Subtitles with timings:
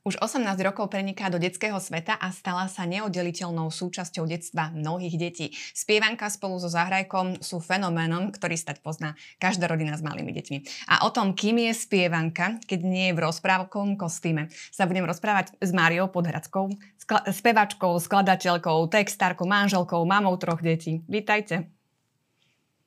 [0.00, 5.52] Už 18 rokov preniká do detského sveta a stala sa neoddeliteľnou súčasťou detstva mnohých detí.
[5.76, 10.88] Spievanka spolu so Zahrajkom sú fenoménom, ktorý stať pozná každá rodina s malými deťmi.
[10.88, 15.52] A o tom, kým je spievanka, keď nie je v rozprávkovom kostýme, sa budem rozprávať
[15.60, 21.04] s Máriou Podhradskou, skla- spevačkou, skladateľkou, textárkou, manželkou, mamou troch detí.
[21.12, 21.68] Vítajte.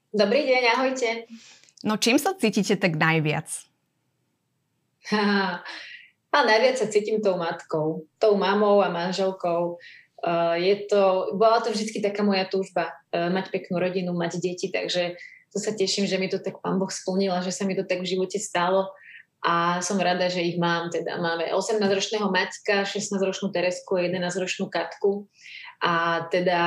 [0.09, 1.29] Dobrý deň, ahojte.
[1.85, 3.53] No čím sa cítite tak najviac?
[6.33, 9.77] A najviac sa cítim tou matkou, tou mamou a manželkou.
[10.23, 14.71] Uh, je to, bola to vždy taká moja túžba, uh, mať peknú rodinu, mať deti,
[14.71, 15.19] takže
[15.53, 17.85] to sa teším, že mi to tak pán Boh splnil a že sa mi to
[17.85, 18.89] tak v živote stalo
[19.43, 20.87] a som rada, že ich mám.
[20.89, 25.27] Teda máme 18-ročného Maťka, 16-ročnú Teresku a 11-ročnú Katku
[25.83, 26.59] a teda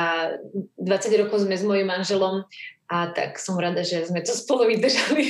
[0.76, 2.44] 20 rokov sme s mojim manželom
[2.86, 5.24] a tak som rada, že sme to spolu vydržali.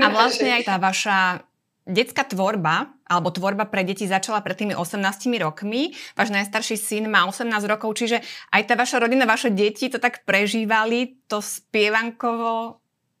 [0.00, 1.44] A vlastne aj tá vaša
[1.90, 5.02] detská tvorba, alebo tvorba pre deti začala pred tými 18
[5.42, 5.92] rokmi.
[6.14, 8.22] Váš najstarší syn má 18 rokov, čiže
[8.54, 12.78] aj tá vaša rodina, vaše deti to tak prežívali, to spievankovo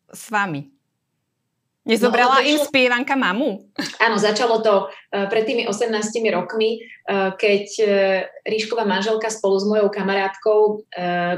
[0.08, 0.79] s vami.
[1.80, 3.72] Nezobrala no, im spievanka mamu?
[4.04, 5.96] Áno, začalo to uh, pred tými 18
[6.28, 7.88] rokmi, uh, keď uh,
[8.44, 10.84] Ríšková manželka spolu s mojou kamarátkou,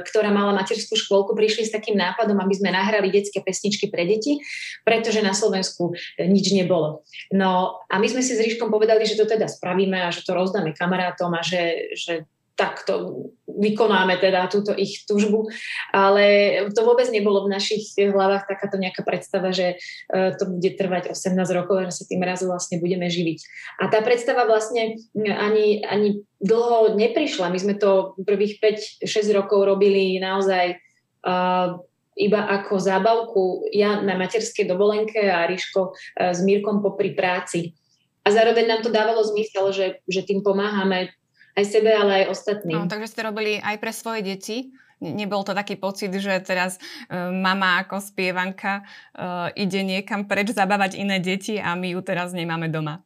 [0.06, 4.38] ktorá mala materskú škôlku, prišli s takým nápadom, aby sme nahrali detské pesničky pre deti,
[4.86, 7.04] pretože na Slovensku nič nebolo.
[7.34, 10.32] No a my sme si s Ríškom povedali, že to teda spravíme a že to
[10.32, 15.48] rozdáme kamarátom a že, že takto vykonáme teda túto ich túžbu,
[15.92, 19.76] ale to vôbec nebolo v našich hlavách takáto nejaká predstava, že
[20.08, 23.38] e, to bude trvať 18 rokov a že sa tým razu vlastne budeme živiť.
[23.80, 27.52] A tá predstava vlastne ani, ani dlho neprišla.
[27.52, 28.60] My sme to prvých
[29.04, 29.04] 5-6
[29.36, 30.76] rokov robili naozaj
[31.22, 31.78] uh,
[32.18, 33.42] iba ako zábavku.
[33.72, 37.78] Ja na materskej dovolenke a Ríško uh, s Mírkom popri práci.
[38.22, 41.10] A zároveň nám to dávalo zmysel, že, že tým pomáhame
[41.52, 42.76] aj sebe, ale aj ostatným.
[42.76, 44.72] No, takže ste robili aj pre svoje deti?
[45.02, 48.86] Nebol to taký pocit, že teraz uh, mama ako spievanka
[49.18, 53.02] uh, ide niekam preč zabávať iné deti a my ju teraz nemáme doma?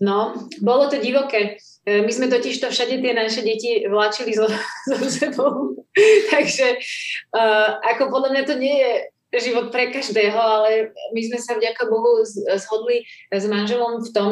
[0.00, 1.60] No, bolo to divoké.
[1.86, 4.50] E, my sme totiž to všade tie naše deti vláčili so,
[4.90, 5.78] so sebou.
[6.34, 6.80] Takže
[7.30, 8.92] uh, ako podľa mňa to nie je
[9.38, 12.22] život pre každého, ale my sme sa vďaka Bohu
[12.58, 14.30] zhodli s manželom v tom,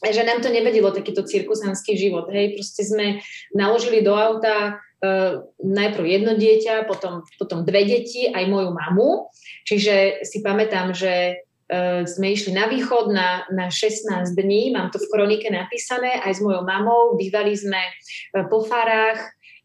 [0.00, 2.32] že nám to nevedilo takýto cirkusanský život.
[2.32, 3.06] Hej, proste sme
[3.52, 9.28] naložili do auta uh, najprv jedno dieťa, potom, potom dve deti, aj moju mamu.
[9.68, 14.96] Čiže si pamätám, že uh, sme išli na východ na, na 16 dní, mám to
[14.96, 19.20] v kronike napísané, aj s mojou mamou, bývali sme uh, po farách,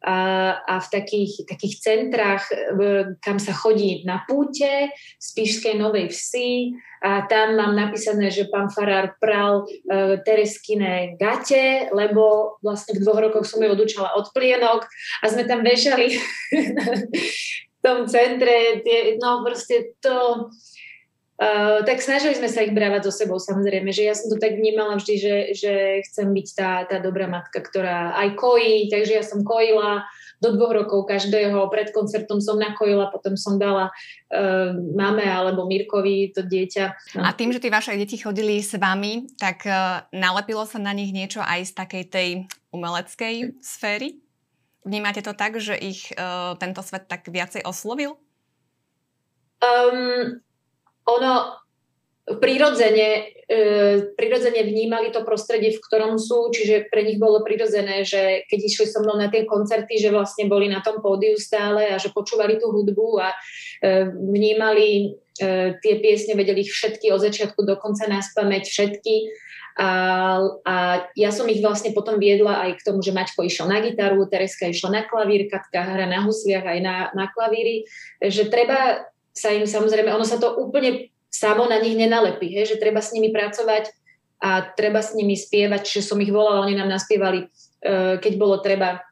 [0.05, 2.45] a v takých, takých centrách,
[3.25, 6.77] kam sa chodí na púte z Píšskej Novej Vsi.
[7.05, 13.21] A tam mám napísané, že pán Farár pral uh, Tereskine gate, lebo vlastne v dvoch
[13.21, 14.89] rokoch som ju odúčala od plienok
[15.21, 16.17] a sme tam vešali
[17.77, 20.49] v tom centre, tie, no proste to,
[21.35, 24.55] Uh, tak snažili sme sa ich brávať so sebou samozrejme, že ja som to tak
[24.55, 25.73] vnímala vždy, že, že
[26.07, 30.07] chcem byť tá, tá dobrá matka, ktorá aj kojí, takže ja som kojila
[30.39, 33.91] do dvoch rokov každého, pred koncertom som nakojila, potom som dala
[34.31, 37.19] uh, mame alebo Mirkovi to dieťa.
[37.19, 37.27] No.
[37.27, 41.11] A tým, že tí vaše deti chodili s vami, tak uh, nalepilo sa na nich
[41.11, 42.29] niečo aj z takej tej
[42.71, 44.23] umeleckej sféry?
[44.87, 48.15] Vnímate to tak, že ich uh, tento svet tak viacej oslovil?
[49.59, 50.44] Um,
[51.05, 51.65] ono
[52.25, 53.57] prirodzene, e,
[54.17, 58.85] prirodzene vnímali to prostredie, v ktorom sú, čiže pre nich bolo prirodzené, že keď išli
[58.89, 62.57] so mnou na tie koncerty, že vlastne boli na tom pódiu stále a že počúvali
[62.57, 63.35] tú hudbu a e,
[64.09, 64.89] vnímali
[65.37, 69.45] e, tie piesne, vedeli ich všetky od začiatku do konca nás pamäť, všetky.
[69.75, 69.91] A,
[70.63, 70.75] a
[71.19, 74.71] ja som ich vlastne potom viedla aj k tomu, že Maťko išiel na gitaru, Tereska
[74.71, 77.83] išla na klavír, Katka hra na husliach aj na, na klavíri,
[78.23, 79.03] že treba
[79.35, 83.11] sa im samozrejme, ono sa to úplne samo na nich nenalepí, hej, že treba s
[83.11, 83.91] nimi pracovať
[84.39, 87.47] a treba s nimi spievať, čiže som ich volala, oni nám naspievali, e,
[88.23, 89.03] keď bolo treba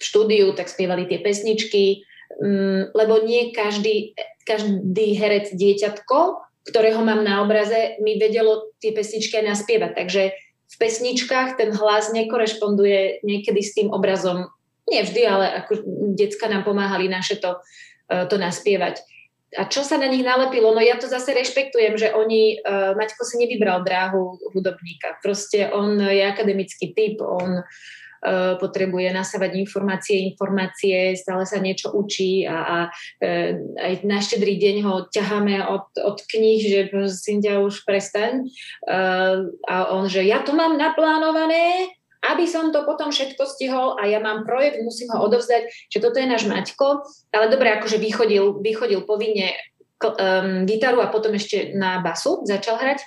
[0.00, 2.00] v štúdiu, tak spievali tie pesničky,
[2.40, 4.16] mm, lebo nie každý,
[4.48, 6.18] každý herec dieťatko,
[6.72, 9.92] ktorého mám na obraze, mi vedelo tie pesničky aj naspievať.
[9.96, 10.22] Takže
[10.68, 14.52] v pesničkách ten hlas nekorešponduje niekedy s tým obrazom.
[14.88, 15.84] Nie vždy, ale ako
[16.16, 17.60] decka nám pomáhali naše to,
[18.08, 19.04] e, to naspievať
[19.56, 20.76] a čo sa na nich nalepilo?
[20.76, 25.16] No ja to zase rešpektujem, že oni, uh, Maťko si nevybral dráhu hudobníka.
[25.24, 27.64] Proste on je akademický typ, on
[28.58, 34.76] potrebuje nasávať informácie, informácie, stále sa niečo učí a, a uh, aj na štedrý deň
[34.82, 38.50] ho ťaháme od, od kníh, že prosím ťa už prestaň.
[38.82, 44.06] Uh, a on, že ja to mám naplánované, aby som to potom všetko stihol a
[44.10, 48.58] ja mám projekt, musím ho odovzdať, že toto je náš Maťko, ale dobre, akože vychodil,
[48.58, 49.54] vychodil povinne
[50.02, 53.06] um, gitaru a potom ešte na basu začal hrať.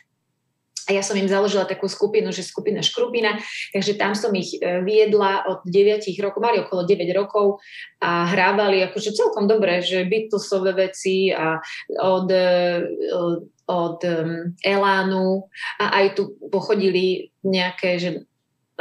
[0.89, 3.37] A ja som im založila takú skupinu, že skupina Škrupina,
[3.69, 7.61] takže tam som ich e, viedla od 9 rokov, mali okolo 9 rokov
[8.01, 11.61] a hrávali akože celkom dobre, že Beatlesové veci a
[12.01, 12.81] od, e,
[13.69, 15.45] od um, Elánu.
[15.77, 18.09] A aj tu pochodili nejaké, že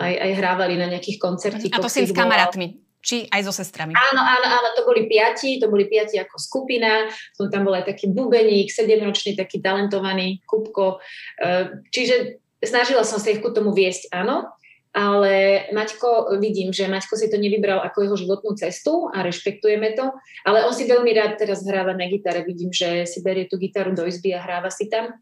[0.00, 1.76] aj, aj hrávali na nejakých koncertikoch.
[1.76, 2.80] A to si s kamarátmi?
[3.00, 3.96] Či aj so sestrami?
[3.96, 7.88] Áno, áno, áno, to boli piati, to boli piati ako skupina, som tam bol aj
[7.88, 11.00] taký bubeník, sedemročný, taký talentovaný Kupko,
[11.40, 14.52] e, čiže snažila som sa ich ku tomu viesť, áno,
[14.92, 20.10] ale Maťko, vidím, že Maťko si to nevybral ako jeho životnú cestu a rešpektujeme to,
[20.42, 23.94] ale on si veľmi rád teraz hráva na gitare, vidím, že si berie tú gitaru
[23.94, 25.14] do izby a hráva si tam.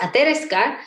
[0.00, 0.78] A Tereska,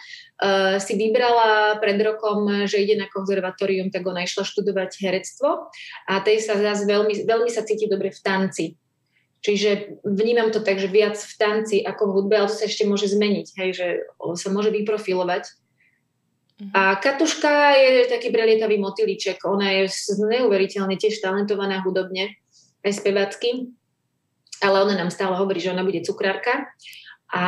[0.84, 5.72] si vybrala pred rokom, že ide na konzervatórium, tak ona išla študovať herectvo
[6.07, 8.66] a tej sa zase veľmi, veľmi sa cíti dobre v tanci.
[9.44, 12.88] Čiže vnímam to tak, že viac v tanci ako v hudbe, ale to sa ešte
[12.88, 13.88] môže zmeniť, hej, že
[14.40, 15.44] sa môže vyprofilovať.
[16.63, 16.72] Mhm.
[16.72, 19.44] A Katuška je taký prelietavý motýliček.
[19.44, 22.40] Ona je neuveriteľne tiež talentovaná hudobne,
[22.84, 23.72] aj spevacky,
[24.63, 26.72] ale ona nám stále hovorí, že ona bude cukrárka
[27.31, 27.45] a,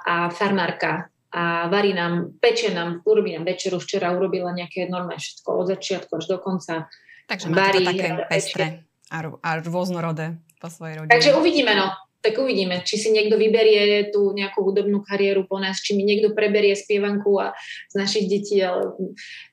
[0.00, 5.48] a farmárka a varí nám, pečie nám, urobí nám večeru, včera urobila nejaké normálne všetko
[5.54, 6.90] od začiatku až do konca.
[7.30, 8.66] Takže varí, to také pestré
[9.14, 11.14] a, a rôznorodé po svojej rodine.
[11.14, 11.94] Takže uvidíme, no.
[12.18, 16.34] Tak uvidíme, či si niekto vyberie tú nejakú hudobnú kariéru po nás, či mi niekto
[16.34, 17.54] preberie spievanku a
[17.86, 18.90] z našich detí ale,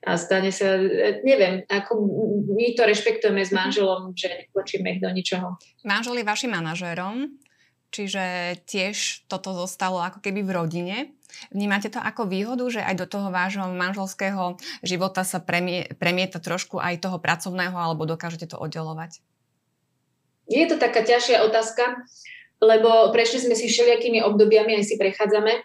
[0.02, 0.74] a stane sa,
[1.22, 1.94] neviem, ako
[2.50, 3.58] my to rešpektujeme s mhm.
[3.62, 5.54] manželom, že netlačíme ich do ničoho.
[5.86, 7.38] Manžel je vašim manažérom,
[7.90, 10.96] čiže tiež toto zostalo ako keby v rodine.
[11.52, 16.80] Vnímate to ako výhodu, že aj do toho vášho manželského života sa premie, premieta trošku
[16.80, 19.20] aj toho pracovného, alebo dokážete to oddelovať?
[20.46, 22.06] Je to taká ťažšia otázka,
[22.62, 25.52] lebo prešli sme si všelijakými obdobiami, aj si prechádzame.
[25.58, 25.60] E,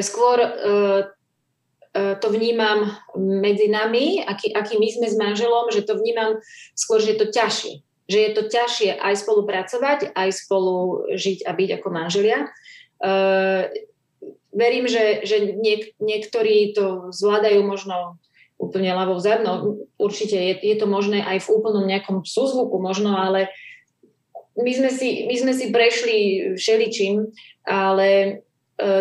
[0.00, 0.50] skôr e,
[1.92, 6.40] e, to vnímam medzi nami, aký, aký my sme s manželom, že to vnímam
[6.72, 7.74] skôr, že je to ťažšie.
[8.12, 12.52] Že je to ťažšie aj spolupracovať, aj spolu žiť a byť ako manželia
[14.52, 18.20] verím, že, že niek- niektorí to zvládajú možno
[18.60, 19.88] úplne ľavou zadnou.
[19.98, 23.50] Určite je, je to možné aj v úplnom nejakom súzvuku možno, ale
[24.54, 26.18] my sme si, my sme si prešli
[26.54, 27.32] všeličím,
[27.66, 28.30] ale e,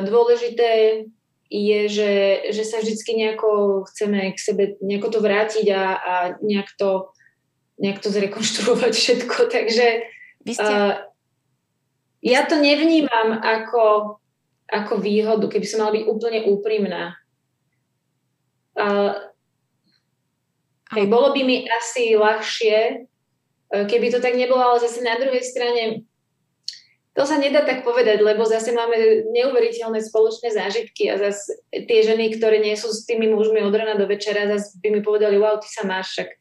[0.07, 1.03] dôležité
[1.51, 2.13] je, že,
[2.55, 7.11] že sa vždycky nejako chceme k sebe nejako to vrátiť a, a nejak, to,
[7.81, 9.37] nejak to zrekonštruovať všetko.
[9.57, 9.85] Takže
[10.45, 10.61] Vy ste...
[10.63, 11.01] uh,
[12.21, 14.17] ja to nevnímam ako
[14.71, 17.19] ako výhodu, keby som mala byť úplne úprimná.
[18.71, 19.19] Uh,
[20.95, 23.03] hej, bolo by mi asi ľahšie,
[23.75, 26.07] uh, keby to tak nebolo, ale zase na druhej strane
[27.11, 32.39] to sa nedá tak povedať, lebo zase máme neuveriteľné spoločné zážitky a zase tie ženy,
[32.39, 35.59] ktoré nie sú s tými mužmi od rana do večera, zase by mi povedali, wow,
[35.59, 36.31] ty sa máš, však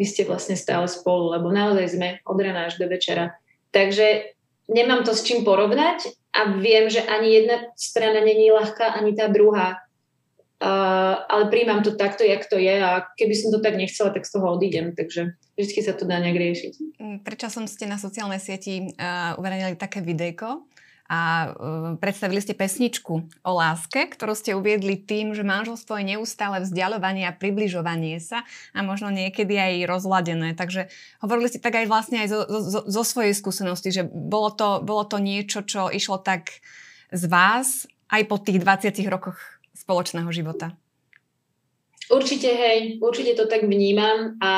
[0.00, 3.36] vy ste vlastne stále spolu, lebo naozaj sme od rana až do večera.
[3.68, 4.32] Takže
[4.72, 9.28] nemám to s čím porovnať a viem, že ani jedna strana není ľahká, ani tá
[9.28, 9.84] druhá.
[10.60, 14.28] Uh, ale príjmam to takto, jak to je a keby som to tak nechcela, tak
[14.28, 16.72] z toho odídem, takže vždy sa to dá nejak riešiť.
[17.00, 20.68] Mm, prečo som ste na sociálnej sieti uh, uverejnili také videjko,
[21.10, 26.62] a uh, predstavili ste pesničku o láske, ktorú ste uviedli tým, že manželstvo je neustále
[26.62, 30.54] vzdialovanie a približovanie sa a možno niekedy aj rozladené.
[30.54, 30.86] Takže
[31.18, 35.02] hovorili ste tak aj vlastne aj zo, zo, zo svojej skúsenosti, že bolo to, bolo
[35.02, 36.62] to niečo, čo išlo tak
[37.10, 39.38] z vás aj po tých 20 rokoch
[39.74, 40.78] spoločného života.
[42.10, 44.54] Určite, hej, určite to tak vnímam a,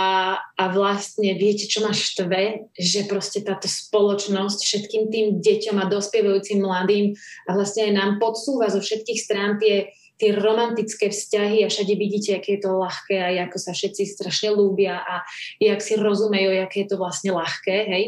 [0.57, 6.65] a vlastne viete, čo ma štve, že proste táto spoločnosť všetkým tým deťom a dospievajúcim
[6.65, 7.13] mladým
[7.45, 12.41] a vlastne aj nám podsúva zo všetkých strán tie, tie romantické vzťahy a všade vidíte,
[12.41, 15.21] aké je to ľahké a ako sa všetci strašne ľúbia a
[15.61, 18.05] jak si rozumejú, aké je to vlastne ľahké, hej.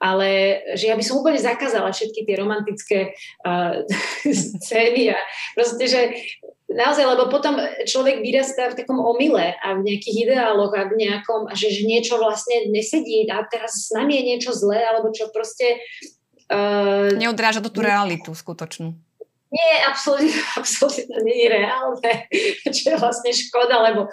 [0.00, 2.98] Ale že ja by som úplne zakázala všetky tie romantické
[3.44, 3.84] uh,
[4.64, 5.20] scény a
[5.52, 6.00] proste, že
[6.66, 11.50] naozaj, lebo potom človek vyrastá v takom omyle a v nejakých ideáloch a v nejakom,
[11.54, 15.78] že, že niečo vlastne nesedí a teraz s nami je niečo zlé, alebo čo proste...
[16.46, 18.94] Uh, Neodráža to tú realitu skutočnú.
[19.50, 22.12] Nie, absolútne, absolútne nie je reálne,
[22.74, 24.10] čo je vlastne škoda, lebo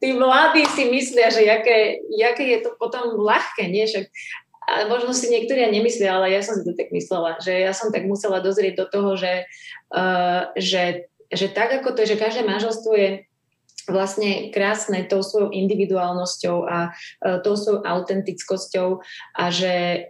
[0.00, 3.88] tí mladí si myslia, že jaké, jaké je to potom ľahké, nie?
[3.88, 4.08] Však
[4.66, 7.70] a možno si niektorí aj nemyslia, ale ja som si to tak myslela, že ja
[7.70, 9.46] som tak musela dozrieť do toho, že,
[9.94, 13.10] uh, že, že tak ako to, že každé manželstvo je
[13.86, 18.98] vlastne krásne tou svojou individuálnosťou a uh, tou svojou autentickosťou
[19.38, 20.06] a že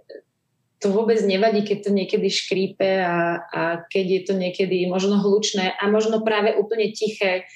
[0.80, 5.72] to vôbec nevadí, keď to niekedy škrípe a, a keď je to niekedy možno hlučné
[5.72, 7.48] a možno práve úplne tiché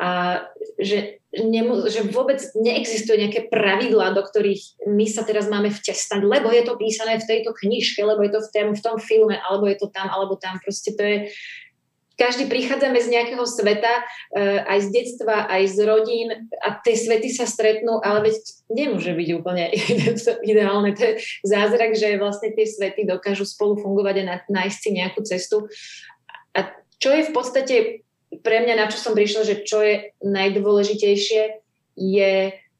[0.00, 0.42] a
[0.80, 6.48] že, nemu, že vôbec neexistuje nejaké pravidlá, do ktorých my sa teraz máme vtestať, lebo
[6.48, 9.68] je to písané v tejto knižke, lebo je to v tom, v tom filme, alebo
[9.68, 10.56] je to tam, alebo tam.
[10.64, 11.16] Proste to je...
[12.20, 16.28] Každý prichádzame z nejakého sveta, uh, aj z detstva, aj z rodín
[16.60, 18.36] a tie svety sa stretnú, ale veď
[18.68, 19.72] nemôže byť úplne
[20.52, 20.92] ideálne.
[20.92, 21.12] To je
[21.48, 25.64] zázrak, že vlastne tie svety dokážu spolu fungovať a nájsť si nejakú cestu.
[26.52, 26.68] A
[27.00, 27.76] čo je v podstate
[28.44, 31.64] pre mňa, na čo som prišla, že čo je najdôležitejšie,
[31.96, 32.32] je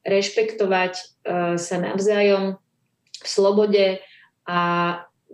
[0.04, 2.60] rešpektovať uh, sa navzájom
[3.20, 4.00] v slobode
[4.44, 4.60] a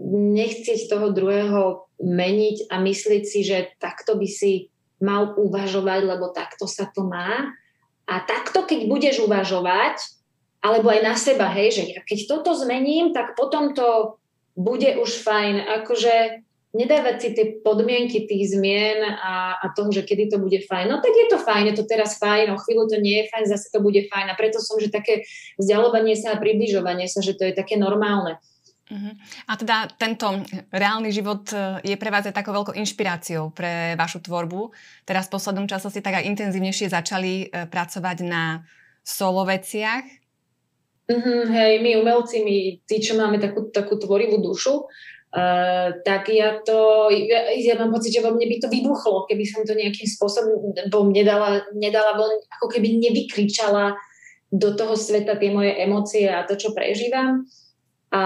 [0.00, 4.68] nechcieť toho druhého meniť a myslieť si, že takto by si
[5.00, 7.52] mal uvažovať, lebo takto sa to má.
[8.06, 9.98] A takto, keď budeš uvažovať,
[10.62, 14.20] alebo aj na seba, hej, že keď toto zmením, tak potom to
[14.56, 15.62] bude už fajn.
[15.82, 16.44] Akože
[16.76, 20.92] nedávať si tie podmienky tých zmien a, a toho, že kedy to bude fajn.
[20.92, 23.44] No tak je to fajn, je to teraz fajn, o chvíľu to nie je fajn,
[23.48, 24.28] zase to bude fajn.
[24.28, 25.24] A preto som, že také
[25.56, 28.36] vzdialovanie sa a približovanie sa, že to je také normálne.
[28.86, 29.14] Uh-huh.
[29.50, 30.30] A teda tento
[30.70, 34.70] reálny život e, je pre vás aj takou veľkou inšpiráciou pre vašu tvorbu.
[35.02, 38.62] Teraz v poslednom čase si tak aj intenzívnejšie začali e, pracovať na
[39.02, 40.06] solo veciach.
[41.10, 44.86] Uh-huh, hej, my umelci, my tí, čo máme takú, takú tvorivú dušu,
[45.36, 49.44] Uh, tak ja to, ja, ja mám pocit, že vo mne by to vybuchlo, keby
[49.44, 54.00] som to nejakým spôsobom bom nedala, nedala von, ako keby nevykričala
[54.48, 57.44] do toho sveta tie moje emócie a to, čo prežívam.
[58.14, 58.24] A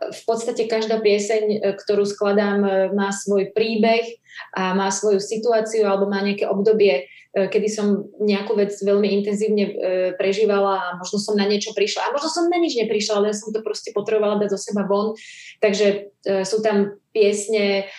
[0.00, 4.16] v podstate každá pieseň, ktorú skladám, má svoj príbeh
[4.56, 9.64] a má svoju situáciu alebo má nejaké obdobie, E, kedy som nejakú vec veľmi intenzívne
[9.66, 9.72] e,
[10.14, 12.06] prežívala a možno som na niečo prišla.
[12.06, 15.18] A možno som na nič neprišla, ale som to proste potrebovala dať zo seba von.
[15.58, 17.90] Takže e, sú tam piesne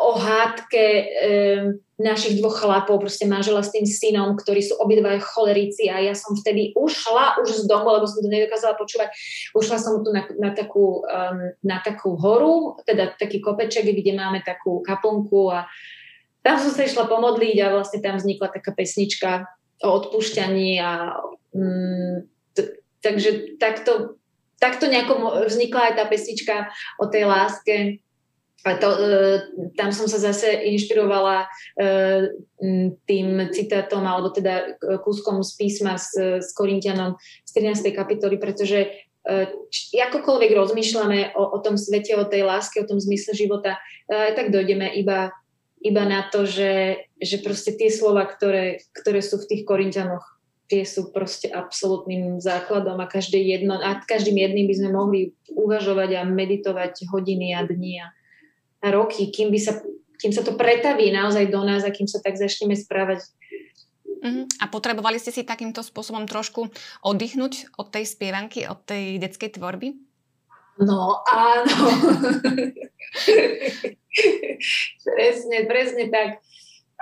[0.00, 0.84] o hádke
[1.98, 6.38] našich dvoch chlapov, proste manžela s tým synom, ktorí sú obidva cholerici a ja som
[6.38, 9.10] vtedy ušla už z domu, lebo som to nedokázala počúvať.
[9.50, 14.46] Ušla som tu na, na, takú, um, na takú horu, teda taký kopeček, kde máme
[14.46, 15.66] takú kaplnku a
[16.46, 19.50] tam som sa išla pomodliť a vlastne tam vznikla taká pesnička
[19.82, 21.18] o odpúšťaní a
[21.50, 22.14] mm,
[22.54, 24.22] t- takže takto,
[24.62, 26.54] takto nejako vznikla aj tá pesnička
[27.02, 27.74] o tej láske.
[28.66, 28.98] A to, e,
[29.78, 31.46] tam som sa zase inšpirovala e,
[33.06, 37.14] tým citátom, alebo teda kúskom z písma s, s Korintianom
[37.46, 37.94] z 13.
[37.94, 38.90] kapitoly, pretože
[39.22, 43.78] e, či, akokoľvek rozmýšľame o, o tom svete, o tej láske, o tom zmysle života,
[44.10, 45.30] e, tak dojdeme iba
[45.82, 50.26] iba na to, že, že proste tie slova, ktoré, ktoré sú v tých Korintianoch,
[50.68, 56.10] tie sú proste absolútnym základom a každé jedno, a každým jedným by sme mohli uvažovať
[56.18, 58.06] a meditovať hodiny a dni a
[58.82, 59.82] roky, kým, by sa,
[60.18, 63.26] kým sa to pretaví naozaj do nás a kým sa tak začneme správať.
[64.18, 64.44] Uh-huh.
[64.58, 66.70] A potrebovali ste si takýmto spôsobom trošku
[67.06, 69.94] oddychnúť od tej spievanky, od tej detskej tvorby?
[70.78, 71.74] No áno.
[75.14, 76.42] presne, presne tak.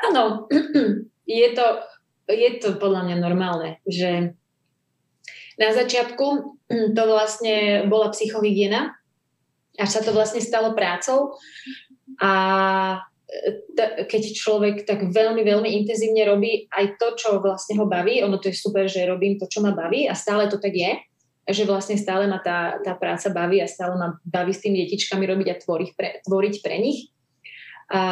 [0.09, 0.49] Áno,
[1.40, 1.66] je to,
[2.28, 4.37] je to podľa mňa normálne, že
[5.56, 6.26] na začiatku
[6.97, 8.97] to vlastne bola psychohygiena,
[9.76, 11.37] až sa to vlastne stalo prácou
[12.21, 12.33] a
[13.76, 18.38] t- keď človek tak veľmi, veľmi intenzívne robí aj to, čo vlastne ho baví, ono
[18.40, 20.92] to je super, že robím to, čo ma baví a stále to tak je,
[21.47, 25.25] že vlastne stále ma tá, tá práca baví a stále ma baví s tými detičkami
[25.26, 27.14] robiť a tvoriť pre, tvoriť pre nich.
[27.87, 28.02] A,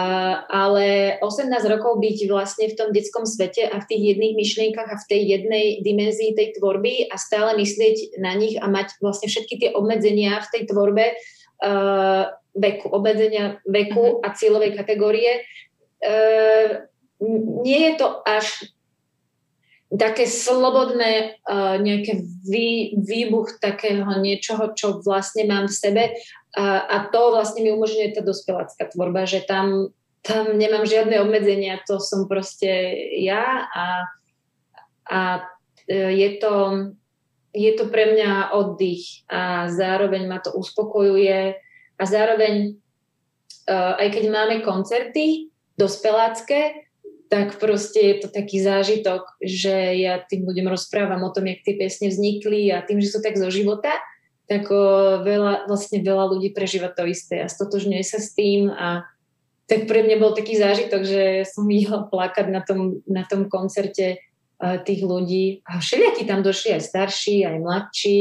[0.47, 5.01] ale 18 rokov byť vlastne v tom detskom svete a v tých jedných myšlienkach a
[5.03, 9.59] v tej jednej dimenzii tej tvorby a stále myslieť na nich a mať vlastne všetky
[9.59, 11.19] tie obmedzenia v tej tvorbe
[12.55, 14.25] veku, obmedzenia veku uh-huh.
[14.25, 15.43] a cieľovej kategórie.
[16.05, 16.85] Uh,
[17.65, 18.69] nie je to až
[19.95, 26.05] také slobodné uh, nejaké vý, výbuch takého niečoho, čo vlastne mám v sebe
[26.55, 29.91] a, a to vlastne mi umožňuje tá dospelácká tvorba, že tam,
[30.23, 32.71] tam nemám žiadne obmedzenia, to som proste
[33.19, 33.87] ja a,
[35.11, 35.21] a
[35.91, 36.55] je to,
[37.55, 41.55] je to pre mňa oddych a zároveň ma to uspokojuje
[41.95, 42.75] a zároveň
[43.71, 46.91] uh, aj keď máme koncerty dospelácké,
[47.31, 51.75] tak proste je to taký zážitok, že ja tým ľuďom rozprávam o tom, jak tie
[51.75, 53.91] piesne vznikli a tým, že sú tak zo života,
[54.45, 59.09] tak o, veľa, vlastne veľa ľudí prežíva to isté a stotožňuje sa s tým a
[59.65, 64.21] tak pre mňa bol taký zážitok, že som videla plakať na tom, na tom koncerte
[64.59, 68.21] tých ľudí a všelijakí tam došli aj starší, aj mladší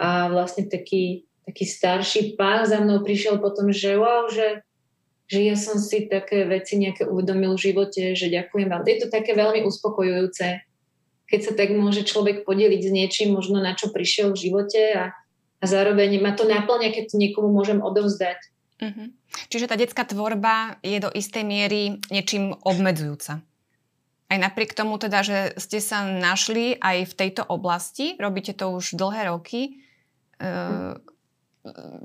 [0.00, 4.64] a vlastne taký, taký starší pán za mnou prišiel potom, že wow, že
[5.28, 8.80] že ja som si také veci nejaké uvedomil v živote, že ďakujem vám.
[8.88, 10.64] Je to také veľmi uspokojujúce,
[11.28, 15.12] keď sa tak môže človek podeliť s niečím, možno na čo prišiel v živote a,
[15.60, 18.40] a zároveň ma to naplňa, keď to niekomu môžem odovzdať.
[18.80, 19.12] Uh-huh.
[19.52, 23.44] Čiže tá detská tvorba je do istej miery niečím obmedzujúca.
[24.28, 28.92] Aj napriek tomu teda, že ste sa našli aj v tejto oblasti, robíte to už
[28.92, 29.80] dlhé roky,
[30.44, 31.00] uh,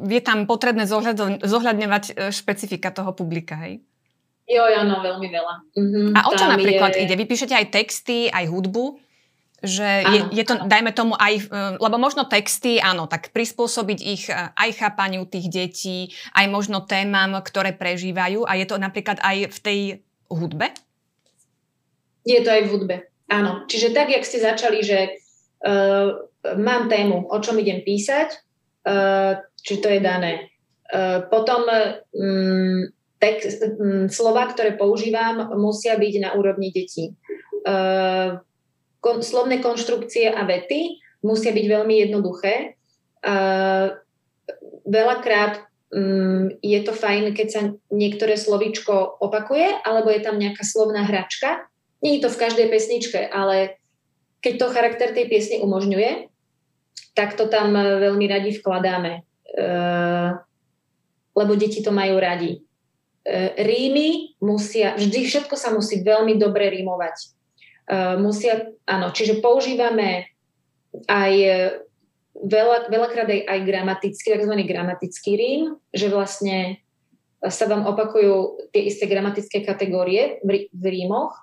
[0.03, 0.83] je tam potrebné
[1.43, 3.79] zohľadňovať e, špecifika toho publika, hej?
[4.49, 5.55] Jo, áno, veľmi veľa.
[5.71, 7.07] Mm-hmm, a o čo napríklad je...
[7.07, 7.15] ide?
[7.15, 8.99] Vy píšete aj texty, aj hudbu?
[9.63, 14.27] Že je, je to, dajme tomu aj, e, lebo možno texty, áno, tak prispôsobiť ich
[14.33, 19.59] aj chápaniu tých detí, aj možno témam, ktoré prežívajú a je to napríklad aj v
[19.63, 19.79] tej
[20.27, 20.75] hudbe?
[22.23, 22.95] Je to aj v hudbe,
[23.27, 23.67] áno.
[23.67, 24.99] Čiže tak, jak ste začali, že
[25.67, 26.23] uh,
[26.55, 28.31] mám tému, o čom idem písať,
[28.87, 30.47] uh, či to je dané.
[30.87, 32.87] Uh, potom um,
[33.19, 37.15] text, um, slova, ktoré používam, musia byť na úrovni detí.
[37.67, 38.39] Uh,
[39.03, 42.75] kon, slovné konštrukcie a vety musia byť veľmi jednoduché.
[43.23, 43.99] Uh,
[44.87, 47.61] veľakrát um, je to fajn, keď sa
[47.91, 51.67] niektoré slovíčko opakuje, alebo je tam nejaká slovná hračka.
[52.03, 53.79] Nie je to v každej pesničke, ale
[54.43, 56.27] keď to charakter tej piesne umožňuje,
[57.15, 59.23] tak to tam veľmi radi vkladáme.
[59.53, 60.29] Eh,
[61.33, 62.59] lebo deti to majú radi.
[63.23, 67.33] Eh, rímy musia, vždy všetko sa musí veľmi dobre rímovať.
[68.15, 70.31] Musia, áno, čiže používame
[71.03, 71.33] aj
[72.31, 74.55] veľa, veľakrát aj, aj gramatický, tzv.
[74.63, 76.79] gramatický rím, že vlastne
[77.43, 80.39] sa vám opakujú tie isté gramatické kategórie
[80.71, 81.35] v rímoch,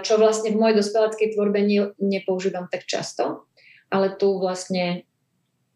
[0.00, 3.44] čo vlastne v mojej dospeláckej tvorbe ne, nepoužívam tak často,
[3.92, 5.04] ale tu vlastne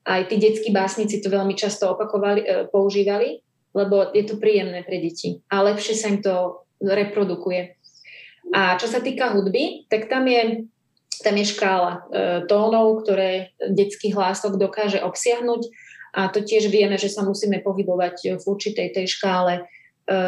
[0.09, 3.45] aj tí detskí básnici to veľmi často opakovali, e, používali,
[3.77, 7.79] lebo je to príjemné pre deti a lepšie sa im to reprodukuje.
[8.53, 10.67] A čo sa týka hudby, tak tam je,
[11.23, 11.99] tam je škála e,
[12.51, 15.63] tónov, ktoré detský hlások dokáže obsiahnuť
[16.19, 19.63] a to tiež vieme, že sa musíme pohybovať v určitej tej škále, e,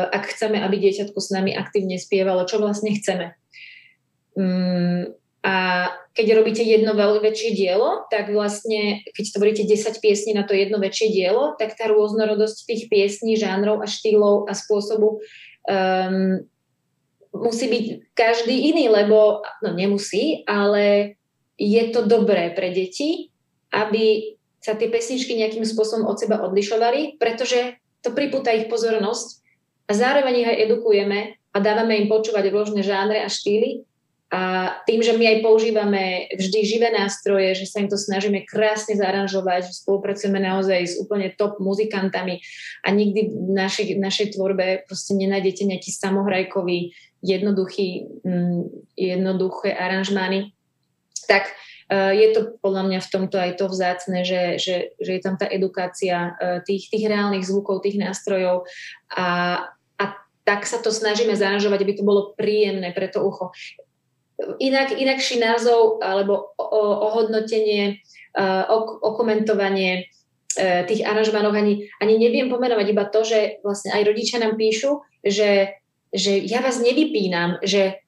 [0.09, 3.35] ak chceme, aby dieťatko s nami aktívne spievalo, čo vlastne chceme.
[4.35, 5.57] Mm, a
[6.17, 10.81] keď robíte jedno veľmi väčšie dielo, tak vlastne, keď tvoríte 10 piesní na to jedno
[10.81, 15.21] väčšie dielo, tak tá rôznorodosť tých piesní, žánrov a štýlov a spôsobu
[15.69, 16.41] um,
[17.35, 21.19] musí byť každý iný, lebo, no nemusí, ale
[21.59, 23.35] je to dobré pre deti,
[23.75, 29.45] aby sa tie pesničky nejakým spôsobom od seba odlišovali, pretože to pripúta ich pozornosť
[29.91, 31.21] a zároveň ich aj edukujeme
[31.53, 33.85] a dávame im počúvať rôzne žánre a štýly,
[34.35, 34.41] a
[34.83, 39.71] tým, že my aj používame vždy živé nástroje, že sa im to snažíme krásne zaranžovať,
[39.71, 42.43] že spolupracujeme naozaj s úplne top muzikantami
[42.83, 46.91] a nikdy v našej, našej tvorbe proste nenájdete nejaký samohrajkový,
[47.23, 48.63] jednoduchý, mm,
[48.99, 50.51] jednoduché aranžmány,
[51.31, 51.55] tak
[51.87, 55.39] uh, je to podľa mňa v tomto aj to vzácne, že, že, že je tam
[55.39, 58.67] tá edukácia uh, tých, tých reálnych zvukov, tých nástrojov
[59.15, 59.63] a
[60.45, 63.57] tak sa to snažíme zaranžovať, aby to bolo príjemné pre to ucho
[64.59, 68.03] inak, inakší názov alebo ohodnotenie,
[68.99, 70.11] okomentovanie
[70.59, 75.07] e, tých aranžmánov ani, ani neviem pomenovať iba to, že vlastne aj rodičia nám píšu,
[75.23, 75.79] že,
[76.11, 78.03] že ja vás nevypínam, že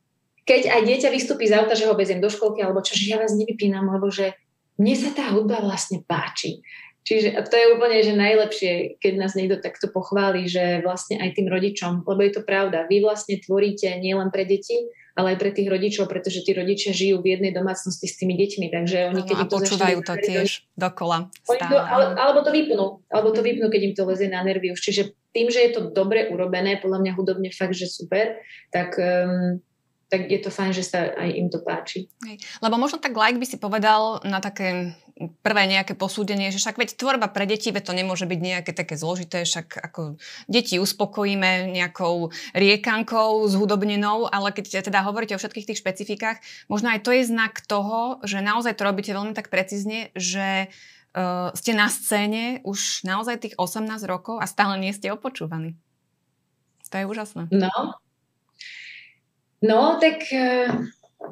[0.46, 3.22] keď aj dieťa vystúpi z auta, že ho veziem do školky alebo čo, že ja
[3.22, 4.34] vás nevypínam, lebo že
[4.82, 6.62] mne sa tá hudba vlastne páči.
[7.06, 11.46] Čiže to je úplne že najlepšie, keď nás niekto takto pochváli, že vlastne aj tým
[11.46, 14.74] rodičom, lebo je to pravda, vy vlastne tvoríte nielen pre deti,
[15.16, 18.66] ale aj pre tých rodičov, pretože tí rodičia žijú v jednej domácnosti s tými deťmi,
[18.68, 21.32] takže oni keď no, a to počúvajú to tiež do, dokola.
[21.40, 21.72] Stále.
[21.72, 24.80] To, ale, alebo to vypnú, alebo to vypnú, keď im to lezie na nervy už.
[24.84, 28.36] Čiže tým, že je to dobre urobené, podľa mňa hudobne fakt, že super,
[28.68, 29.64] tak um,
[30.06, 32.06] tak je to fajn, že sa aj im to páči.
[32.62, 34.94] Lebo možno tak like by si povedal na také
[35.40, 39.00] prvé nejaké posúdenie, že však veď tvorba pre deti, veď to nemôže byť nejaké také
[39.00, 45.80] zložité, však ako deti uspokojíme nejakou riekankou zhudobnenou, ale keď teda hovoríte o všetkých tých
[45.80, 46.38] špecifikách,
[46.68, 50.68] možno aj to je znak toho, že naozaj to robíte veľmi tak precízne, že
[51.16, 55.80] uh, ste na scéne už naozaj tých 18 rokov a stále nie ste opočúvaní.
[56.92, 57.50] To je úžasné.
[57.50, 57.98] No,
[59.64, 60.68] No, tak uh,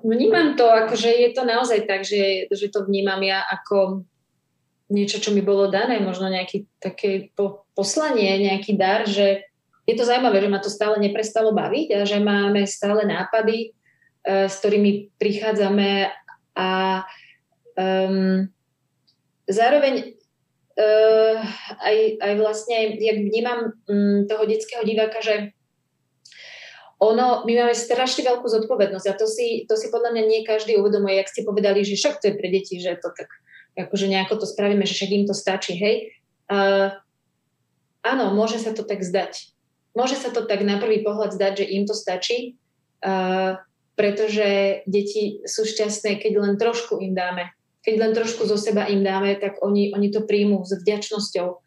[0.04, 4.04] vnímam to, akože je to naozaj tak, že, že to vnímam ja ako
[4.88, 9.44] niečo, čo mi bolo dané, možno nejaké také po, poslanie, nejaký dar, že
[9.84, 13.76] je to zaujímavé, že ma to stále neprestalo baviť a že máme stále nápady,
[14.24, 16.08] uh, s ktorými prichádzame
[16.56, 17.02] a
[17.76, 18.48] um,
[19.44, 20.16] zároveň
[20.80, 21.36] uh,
[21.84, 25.52] aj, aj vlastne, jak vnímam um, toho detského diváka, že
[27.02, 30.78] ono, my máme strašne veľkú zodpovednosť a to si, to si podľa mňa nie každý
[30.78, 33.28] uvedomuje, jak ste povedali, že však to je pre deti, že to tak
[33.74, 36.14] akože nejako to spravíme, že však im to stačí, hej.
[36.46, 36.94] Uh,
[38.06, 39.50] áno, môže sa to tak zdať.
[39.98, 42.54] Môže sa to tak na prvý pohľad zdať, že im to stačí,
[43.02, 43.58] uh,
[43.98, 47.50] pretože deti sú šťastné, keď len trošku im dáme.
[47.82, 51.63] Keď len trošku zo seba im dáme, tak oni, oni to príjmú s vďačnosťou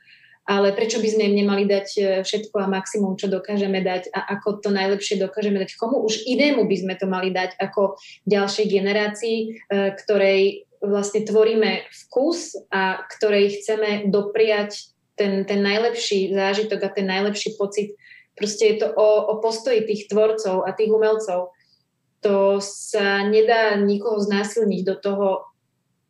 [0.48, 4.40] ale prečo by sme im nemali dať e, všetko a maximum, čo dokážeme dať a
[4.40, 8.66] ako to najlepšie dokážeme dať komu už inému by sme to mali dať ako ďalšej
[8.72, 9.48] generácii, e,
[9.92, 17.60] ktorej vlastne tvoríme vkus a ktorej chceme dopriať ten, ten najlepší zážitok a ten najlepší
[17.60, 17.98] pocit.
[18.38, 21.52] Proste je to o, o postoji tých tvorcov a tých umelcov.
[22.22, 25.28] To sa nedá nikoho znásilniť do toho,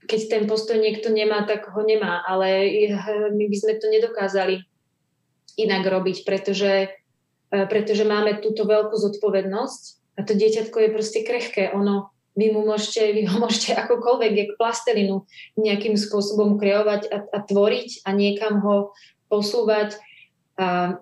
[0.07, 2.71] keď ten postoj niekto nemá, tak ho nemá, ale
[3.35, 4.63] my by sme to nedokázali
[5.59, 6.95] inak robiť, pretože,
[7.51, 9.81] e, pretože máme túto veľkú zodpovednosť
[10.17, 11.75] a to dieťatko je proste krehké.
[11.75, 15.25] Ono, vy mu môžete, vy ho môžete akokoľvek, jak plastelinu
[15.57, 18.93] nejakým spôsobom kreovať a, a tvoriť a niekam ho
[19.27, 19.97] posúvať.
[20.57, 20.97] A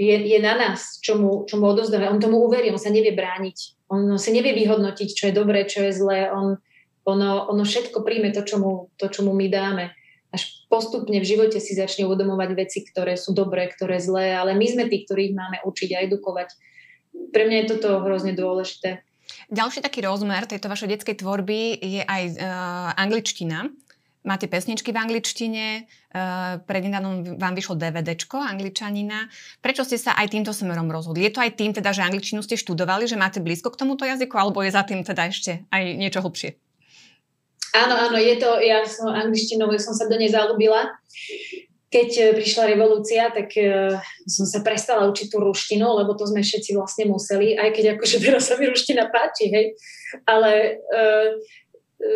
[0.00, 2.08] je, je na nás, čo mu, čo mu odozdáme.
[2.08, 3.86] On tomu uverí, on sa nevie brániť.
[3.92, 6.32] On sa nevie vyhodnotiť, čo je dobré, čo je zlé.
[6.32, 6.56] On,
[7.04, 9.90] ono, ono všetko príjme to čo, mu, to, čo mu my dáme.
[10.32, 14.64] Až postupne v živote si začne uvedomovať veci, ktoré sú dobré, ktoré zlé, ale my
[14.64, 16.48] sme tí, ktorí ich máme učiť a edukovať.
[17.12, 19.04] Pre mňa je toto hrozne dôležité.
[19.52, 23.68] Ďalší taký rozmer tejto vašej detskej tvorby je aj uh, angličtina.
[24.22, 29.26] Máte pesničky v angličtine, uh, prednedávnom vám vyšlo DVDčko angličanina.
[29.58, 31.26] Prečo ste sa aj týmto smerom rozhodli?
[31.26, 34.32] Je to aj tým, teda, že angličtinu ste študovali, že máte blízko k tomuto jazyku,
[34.38, 36.54] alebo je za tým teda ešte aj niečo hlbšie?
[37.72, 40.92] Áno, áno, je to, ja som angličtinou, som sa do nej zalúbila.
[41.88, 46.40] Keď e, prišla revolúcia, tak uh, som sa prestala učiť tú ruštinu, lebo to sme
[46.40, 49.66] všetci vlastne museli, aj keď akože teraz sa mi ruština páči, hej.
[50.28, 51.36] Ale uh,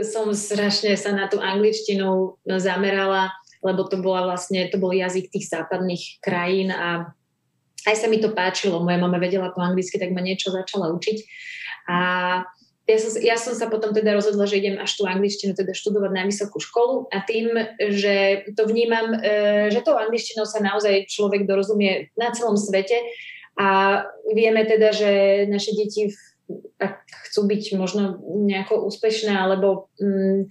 [0.05, 3.33] som strašne sa na tú angličtinu zamerala,
[3.65, 7.13] lebo to bola vlastne, to bol jazyk tých západných krajín a
[7.87, 8.83] aj sa mi to páčilo.
[8.83, 11.17] Moja mama vedela po anglicky, tak ma niečo začala učiť.
[11.87, 11.99] A
[12.87, 16.11] ja som, ja som sa potom teda rozhodla, že idem až tú angličtinu teda študovať
[16.15, 17.51] na vysokú školu a tým,
[17.83, 23.03] že to vnímam, e, že tou angličtinou sa naozaj človek dorozumie na celom svete
[23.59, 25.11] a vieme teda, že
[25.51, 26.15] naše deti
[26.79, 30.47] ak chcú byť možno nejako úspešné alebo mm,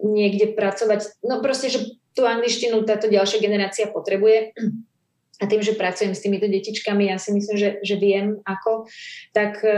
[0.00, 4.56] niekde pracovať, no proste, že tú angličtinu táto ďalšia generácia potrebuje.
[5.36, 8.88] A tým, že pracujem s týmito detičkami, ja si myslím, že, že viem ako,
[9.36, 9.76] tak e,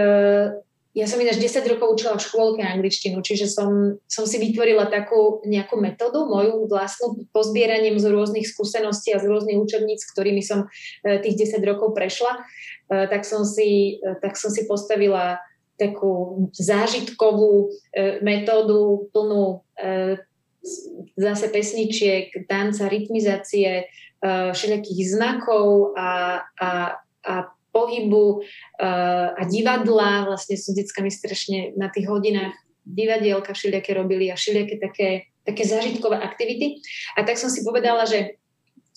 [0.98, 5.38] ja som ináč 10 rokov učila v škôlke angličtinu, čiže som, som si vytvorila takú
[5.46, 10.66] nejakú metódu, moju vlastnú, pozbieraním z rôznych skúseností a z rôznych učebníc, ktorými som
[11.06, 12.42] e, tých 10 rokov prešla,
[12.90, 15.38] e, tak som si, e, tak som si postavila
[15.78, 17.70] takú zážitkovú
[18.18, 19.62] metódu plnú
[21.14, 23.86] zase pesničiek, tanca, rytmizácie,
[24.26, 27.34] všelijakých znakov a, a, a
[27.78, 30.26] pohybu uh, a divadla.
[30.26, 35.08] Vlastne s deckami strašne na tých hodinách divadielka všelijaké robili a všelijaké také,
[35.46, 36.82] také zážitkové aktivity.
[37.14, 38.40] A tak som si povedala, že,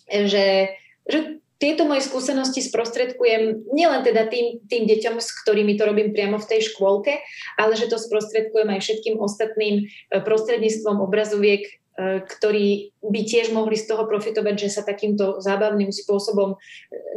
[0.09, 0.73] že,
[1.05, 6.41] že tieto moje skúsenosti sprostredkujem nielen teda tým, tým deťom, s ktorými to robím priamo
[6.41, 7.21] v tej škôlke,
[7.61, 13.91] ale že to sprostredkujem aj všetkým ostatným eh, prostredníctvom obrazoviek ktorí by tiež mohli z
[13.91, 16.57] toho profitovať, že sa takýmto zábavným spôsobom e,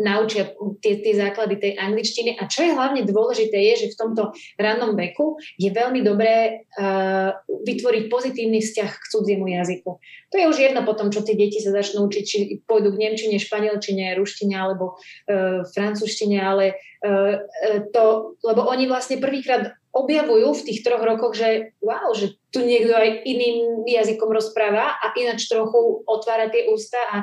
[0.03, 0.51] naučia
[0.83, 2.41] tie, tie základy tej angličtiny.
[2.41, 4.23] A čo je hlavne dôležité, je, že v tomto
[4.59, 9.91] rannom veku je veľmi dobré uh, vytvoriť pozitívny vzťah k cudziemu jazyku.
[10.33, 13.37] To je už jedno potom, čo tie deti sa začnú učiť, či pôjdu k nemčine,
[13.39, 17.45] španielčine, ruštine alebo uh, francúzštine, ale uh,
[17.93, 22.95] to, lebo oni vlastne prvýkrát objavujú v tých troch rokoch, že wow, že tu niekto
[22.95, 27.17] aj iným jazykom rozpráva a ináč trochu otvára tie ústa a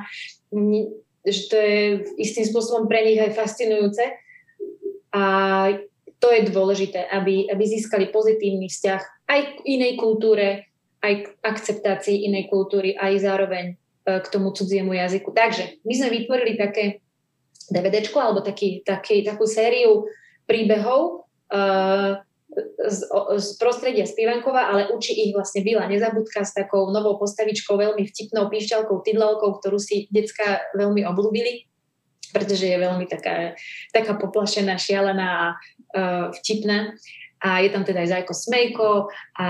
[1.23, 1.77] že to je
[2.19, 4.03] istým spôsobom pre nich aj fascinujúce.
[5.15, 5.23] A
[6.19, 12.27] to je dôležité, aby, aby získali pozitívny vzťah aj k inej kultúre, aj k akceptácii
[12.27, 13.75] inej kultúry, aj zároveň e,
[14.21, 15.33] k tomu cudziemu jazyku.
[15.33, 17.01] Takže my sme vytvorili také
[17.71, 20.03] DVDčko alebo taký, taký, takú sériu
[20.43, 22.19] príbehov, uh,
[22.87, 22.99] z,
[23.37, 28.51] z prostredia Spievankova, ale učí ich vlastne Bila Nezabudka s takou novou postavičkou, veľmi vtipnou
[28.51, 31.71] píšťalkou, tydlelkou, ktorú si decka veľmi obľúbili,
[32.35, 33.55] pretože je veľmi taká,
[33.95, 36.95] taká poplašená, šialená a uh, vtipná.
[37.41, 38.89] A je tam teda aj Zajko Smejko
[39.33, 39.49] a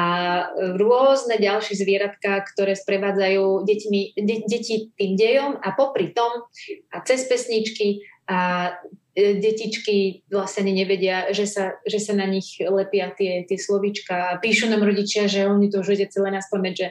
[0.79, 6.47] rôzne ďalšie zvieratka, ktoré sprevádzajú deťmi, de, deti tým dejom a popri tom
[6.87, 7.99] a cez pesničky
[8.31, 8.71] a
[9.15, 14.71] detičky vlastne nevedia, že sa, že sa na nich lepia tie, tie slovíčka a píšu
[14.71, 16.87] nám rodičia, že oni to už vedia celé na spomeň, že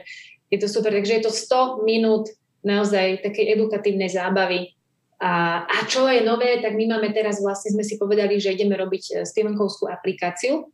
[0.53, 0.93] je to super.
[0.93, 2.29] Takže je to 100 minút
[2.61, 4.77] naozaj takej edukatívnej zábavy
[5.21, 8.73] a, a čo je nové, tak my máme teraz vlastne, sme si povedali, že ideme
[8.73, 10.65] robiť Stevenkovskú aplikáciu,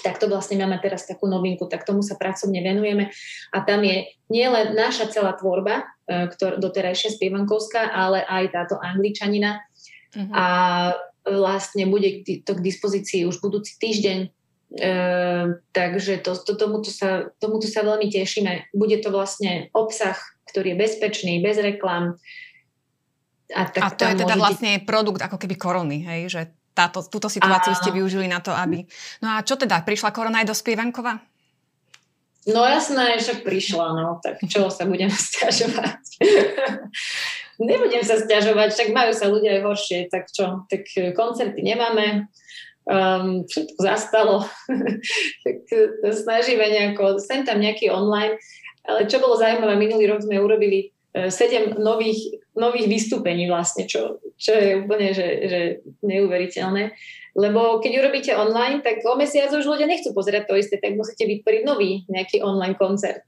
[0.00, 3.12] tak to vlastne máme teraz takú novinku, tak tomu sa pracovne venujeme.
[3.52, 9.60] A tam je nielen naša celá tvorba, e, ktorá doterajšia spievankovská, ale aj táto angličanina.
[10.14, 10.32] Uh-huh.
[10.32, 10.46] A
[11.24, 14.18] vlastne bude to k dispozícii už budúci týždeň.
[14.74, 14.92] E,
[15.72, 18.74] takže to, to, tomuto, sa, tomuto sa veľmi tešíme.
[18.76, 20.16] Bude to vlastne obsah,
[20.52, 22.20] ktorý je bezpečný, bez reklám.
[23.52, 26.20] A, tak a to je teda vlastne produkt ako keby korony, hej?
[26.32, 26.40] že
[26.74, 27.80] táto, túto situáciu Áno.
[27.80, 28.82] ste využili na to, aby...
[29.22, 31.22] No a čo teda, prišla korona aj do Spievankova?
[32.44, 36.02] No jasné, však prišla, no, tak čo sa budem stiažovať?
[37.62, 42.26] Nebudem sa stiažovať, však majú sa ľudia aj horšie, tak čo, tak e, koncerty nemáme,
[42.86, 44.36] um, všetko zastalo,
[45.44, 48.38] tak e, snažíme nejako, sem tam nejaký online,
[48.84, 54.18] ale čo bolo zaujímavé, minulý rok sme urobili E, sedem nových, nových vystúpení vlastne, čo,
[54.34, 55.60] čo je úplne že, že
[56.02, 56.90] neuveriteľné.
[57.38, 61.22] Lebo keď urobíte online, tak o mesiac už ľudia nechcú pozerať to isté, tak musíte
[61.22, 63.22] vytvoriť nový nejaký online koncert.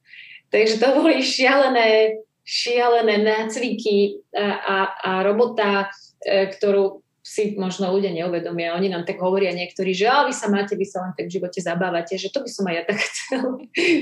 [0.51, 5.91] Takže to boli šialené, šialené nácviky a, a, a robota,
[6.23, 8.79] e, ktorú si možno ľudia neuvedomia.
[8.79, 11.59] Oni nám tak hovoria niektorí, že vy sa máte, vy sa len tak v živote
[11.59, 13.43] zabávate, že to by som aj ja tak chcel.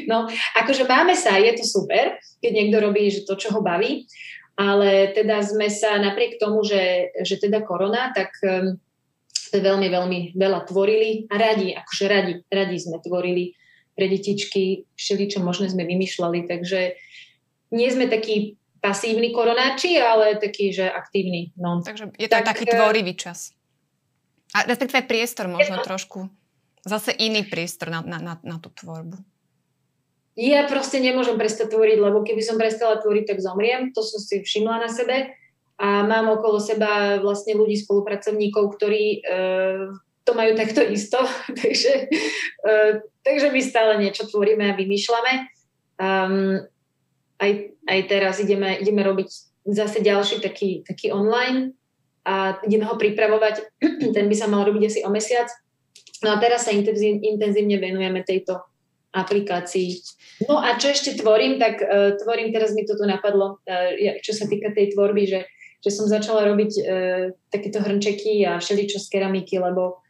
[0.05, 0.29] No,
[0.61, 4.05] akože máme sa, je to super, keď niekto robí že to, čo ho baví,
[4.61, 8.77] ale teda sme sa napriek tomu, že, že teda korona, tak um,
[9.57, 13.57] veľmi, veľmi veľa tvorili a radi, akože radi, radi sme tvorili
[13.97, 16.93] pre detičky, všeli, čo možné sme vymýšľali, takže
[17.75, 21.57] nie sme takí pasívny koronáči, ale taký, že aktívny.
[21.59, 21.81] No.
[21.81, 23.57] Takže je to tak, taký eh, tvorivý čas.
[24.55, 25.89] A respektíve priestor možno to...
[25.89, 26.31] trošku.
[26.85, 29.17] Zase iný priestor na, na, na, na tú tvorbu.
[30.37, 33.95] Ja proste nemôžem prestať tvoriť, lebo keby som prestala tvoriť, tak zomriem.
[33.97, 35.33] To som si všimla na sebe.
[35.81, 39.95] A mám okolo seba vlastne ľudí, spolupracovníkov, ktorí uh,
[40.27, 41.23] to majú takto isto.
[41.63, 42.11] takže,
[42.67, 45.33] uh, takže my stále niečo tvoríme a vymýšľame.
[46.03, 46.67] Um,
[47.39, 47.51] aj,
[47.89, 49.29] aj teraz ideme, ideme robiť
[49.65, 51.73] zase ďalší taký, taký online
[52.25, 53.81] a ideme ho pripravovať.
[54.17, 55.49] Ten by sa mal robiť asi o mesiac.
[56.25, 58.61] No a teraz sa intenzívne, venujeme tejto
[59.15, 60.01] aplikácii.
[60.51, 64.33] No a čo ešte tvorím, tak uh, tvorím, teraz mi to tu napadlo, uh, čo
[64.35, 65.41] sa týka tej tvorby, že,
[65.85, 66.85] že som začala robiť uh,
[67.53, 70.05] takéto hrnčeky a všeličo z keramiky, lebo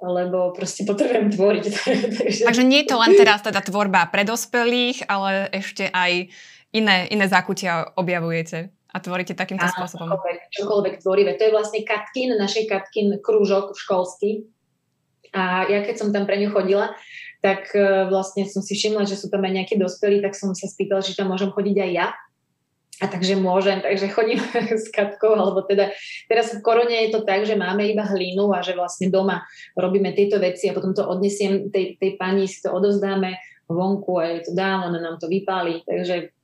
[0.00, 1.64] lebo proste potrebujem tvoriť.
[2.24, 2.42] Takže...
[2.48, 6.32] Takže nie je to len teraz teda tvorba pre dospelých, ale ešte aj
[6.72, 10.08] iné, iné zákutia objavujete a tvoríte takýmto Áno, spôsobom.
[10.10, 11.30] Čokoľvek, čokoľvek tvorivé.
[11.38, 14.50] To je vlastne Katkin, našej Katkin krúžok školský.
[15.30, 16.90] A ja keď som tam pre ňu chodila,
[17.38, 20.66] tak e, vlastne som si všimla, že sú tam aj nejakí dospelí, tak som sa
[20.66, 22.06] spýtala, či tam môžem chodiť aj ja.
[23.00, 24.42] A takže môžem, takže chodím
[24.82, 25.94] s Katkou, alebo teda
[26.26, 29.46] teraz v korone je to tak, že máme iba hlínu a že vlastne doma
[29.78, 33.38] robíme tieto veci a potom to odnesiem tej, tej pani, si to odozdáme
[33.70, 36.34] vonku a je to dám, ona nám to vypáli, takže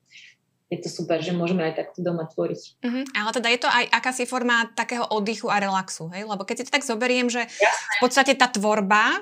[0.66, 2.83] je to super, že môžeme aj takto doma tvoriť.
[2.83, 3.05] Uh-huh.
[3.14, 6.26] Ale teda je to aj akási forma takého oddychu a relaxu, hej?
[6.26, 7.94] Lebo keď si to tak zoberiem, že Jasné.
[7.94, 9.14] v podstate tá tvorba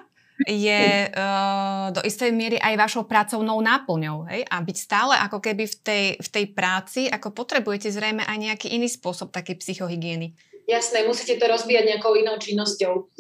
[0.48, 4.40] je uh, do istej miery aj vašou pracovnou náplňou, hej?
[4.48, 8.72] A byť stále ako keby v tej, v tej práci, ako potrebujete zrejme aj nejaký
[8.72, 10.32] iný spôsob takej psychohygieny.
[10.64, 13.12] Jasné, musíte to rozbíjať nejakou inou činnosťou.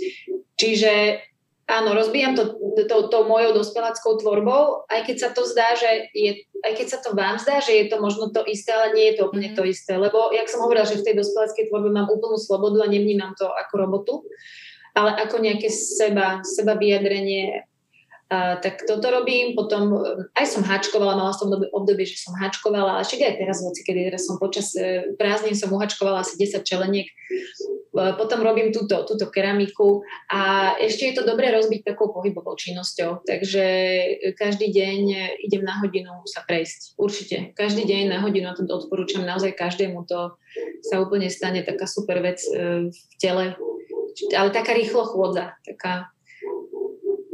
[0.56, 1.20] Čiže
[1.64, 6.44] Áno, rozbijam to, to, to mojou dospeláckou tvorbou, aj keď sa to zdá, že je,
[6.60, 9.16] aj keď sa to vám zdá, že je to možno to isté, ale nie je
[9.16, 9.64] to úplne mm-hmm.
[9.64, 9.96] to isté.
[9.96, 13.48] Lebo, jak som hovorila, že v tej dospeláckej tvorbe mám úplnú slobodu a nevnímam to
[13.48, 14.14] ako robotu,
[14.92, 17.64] ale ako nejaké seba, seba vyjadrenie
[18.62, 19.98] tak toto robím, potom e,
[20.38, 24.12] aj som hačkovala, mala som obdobie, že som hačkovala, ale však aj teraz, hoci kedy
[24.12, 27.14] teraz som počas e, prázdnin som uhačkovala asi 10 čeleniek, e,
[28.16, 30.00] potom robím túto, túto keramiku
[30.32, 33.64] a ešte je to dobré rozbiť takou pohybovou činnosťou, takže
[34.40, 35.00] každý deň
[35.44, 37.36] idem na hodinu sa prejsť, určite.
[37.52, 40.32] Každý deň na hodinu, a to odporúčam naozaj každému, to
[40.86, 42.40] sa úplne stane taká super vec
[42.88, 43.58] v tele,
[44.32, 46.13] ale taká rýchlo chôdza, taká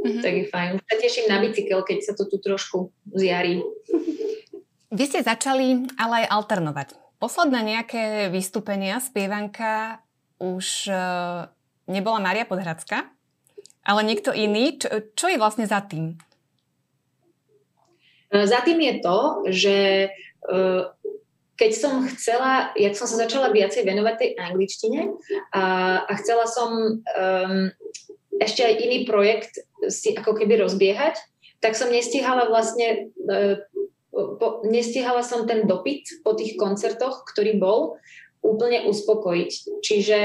[0.03, 0.23] mm-hmm.
[0.25, 0.69] tak je fajn.
[0.77, 3.65] Už sa teším na bicykel, keď sa to tu trošku zjarí.
[4.91, 6.89] Vy ste začali ale aj alternovať.
[7.21, 10.01] Posledné nejaké vystúpenia, spievanka
[10.41, 11.47] už uh,
[11.85, 13.07] nebola Maria Podhradská,
[13.85, 14.81] ale niekto iný.
[14.81, 16.17] Čo, čo je vlastne za tým?
[18.33, 19.19] E, za tým je to,
[19.53, 19.77] že
[20.49, 20.89] uh,
[21.61, 25.13] keď som chcela, jak som sa začala viacej venovať tej angličtine
[25.53, 25.65] a,
[26.09, 27.69] a chcela som um,
[28.41, 29.61] ešte aj iný projekt
[29.93, 31.21] si ako keby rozbiehať,
[31.61, 33.61] tak som nestihala vlastne, uh,
[34.11, 38.01] po, nestihala som ten dopyt po tých koncertoch, ktorý bol,
[38.41, 39.51] úplne uspokojiť.
[39.85, 40.19] Čiže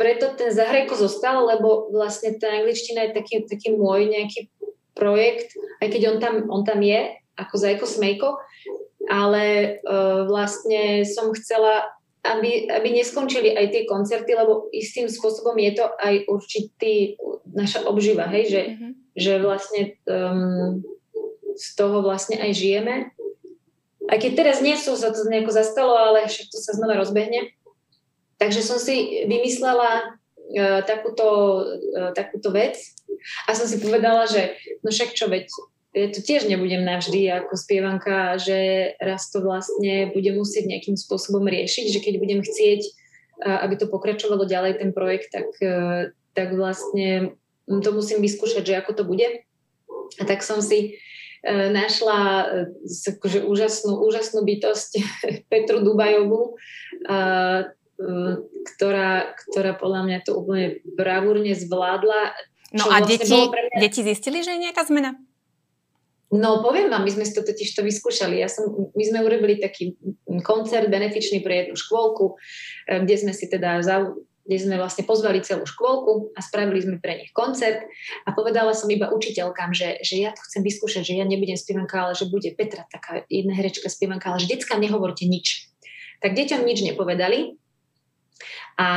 [0.00, 4.48] preto ten zahrajko zostal, lebo vlastne tá angličtina je taký, taký môj nejaký
[4.96, 5.52] projekt,
[5.84, 8.30] aj keď on tam, on tam je, ako Zajko Smejko,
[9.12, 11.84] ale uh, vlastne som chcela,
[12.20, 17.16] aby, aby neskončili aj tie koncerty, lebo istým spôsobom je to aj určitý
[17.48, 18.92] naša obživa, hej, že, mm-hmm.
[19.16, 20.84] že vlastne um,
[21.56, 22.94] z toho vlastne aj žijeme.
[24.08, 27.56] Aj keď teraz nie sú, sa to nejako zastalo, ale však to sa znova rozbehne.
[28.36, 31.28] Takže som si vymyslela uh, takúto,
[31.96, 32.76] uh, takúto vec
[33.48, 35.48] a som si povedala, že no však čo, veď
[35.90, 41.42] ja to tiež nebudem navždy ako spievanka, že raz to vlastne budem musieť nejakým spôsobom
[41.50, 42.80] riešiť, že keď budem chcieť,
[43.42, 47.34] aby to pokračovalo ďalej ten projekt, tak, e, tak vlastne
[47.66, 49.26] to musím vyskúšať, že ako to bude.
[50.20, 51.00] A tak som si
[51.42, 54.90] e, našla e, akože úžasnú, úžasnú bytosť
[55.50, 56.60] Petru Dubajovú,
[58.60, 62.32] ktorá, ktorá podľa mňa to úplne bravúrne zvládla.
[62.72, 63.80] No a vlastne deti, mňa...
[63.82, 65.20] deti zistili, že je nejaká zmena?
[66.30, 68.38] No poviem vám, my sme si to totiž to vyskúšali.
[68.38, 69.98] Ja som, my sme urobili taký
[70.46, 72.38] koncert benefičný pre jednu škôlku,
[72.86, 73.82] eh, kde sme si teda
[74.50, 77.86] kde sme vlastne pozvali celú škôlku a spravili sme pre nich koncert
[78.26, 82.02] a povedala som iba učiteľkám, že, že ja to chcem vyskúšať, že ja nebudem spievanka,
[82.02, 85.70] ale že bude Petra, taká jedna herečka spievanka, ale že decka nehovorte nič.
[86.18, 87.62] Tak deťom nič nepovedali
[88.74, 88.88] a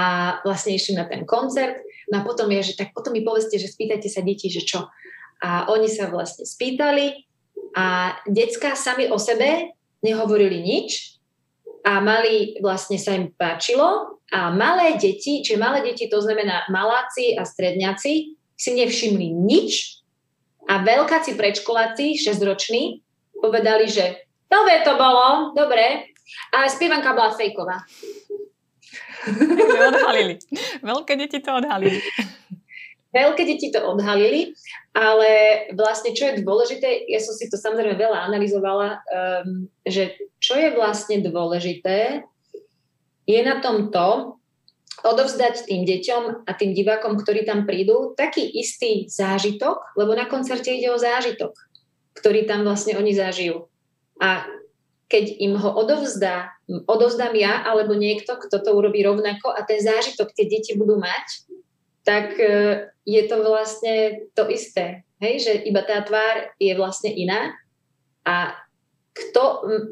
[0.41, 1.85] vlastne išli na ten koncert.
[2.09, 4.89] No a potom je, že tak potom mi povedzte, že spýtajte sa deti, že čo.
[5.43, 7.27] A oni sa vlastne spýtali
[7.75, 11.19] a decka sami o sebe nehovorili nič
[11.83, 17.35] a mali, vlastne sa im páčilo a malé deti, čiže malé deti, to znamená maláci
[17.35, 18.13] a stredňaci,
[18.55, 19.99] si nevšimli nič
[20.71, 23.03] a veľkáci predškoláci, 6-roční,
[23.35, 26.07] povedali, že dobre to bolo, dobre,
[26.55, 27.83] a spievanka bola fejková.
[29.91, 30.39] odhalili.
[30.79, 31.99] Veľké deti to odhalili.
[33.13, 34.57] Veľké deti to odhalili,
[34.97, 35.29] ale
[35.77, 40.73] vlastne čo je dôležité, ja som si to samozrejme veľa analyzovala, um, že čo je
[40.73, 42.25] vlastne dôležité,
[43.29, 44.41] je na tom to,
[45.03, 50.71] odovzdať tým deťom a tým divákom, ktorí tam prídu, taký istý zážitok, lebo na koncerte
[50.71, 51.51] ide o zážitok,
[52.15, 53.67] ktorý tam vlastne oni zažijú.
[54.23, 54.47] A
[55.11, 56.55] keď im ho odovzdá,
[56.87, 61.51] odovzdám ja alebo niekto, kto to urobí rovnako a ten zážitok tie deti budú mať,
[62.03, 62.47] tak e,
[63.03, 65.03] je to vlastne to isté.
[65.23, 67.55] Hej, že iba tá tvár je vlastne iná
[68.27, 68.59] a
[69.13, 69.43] kto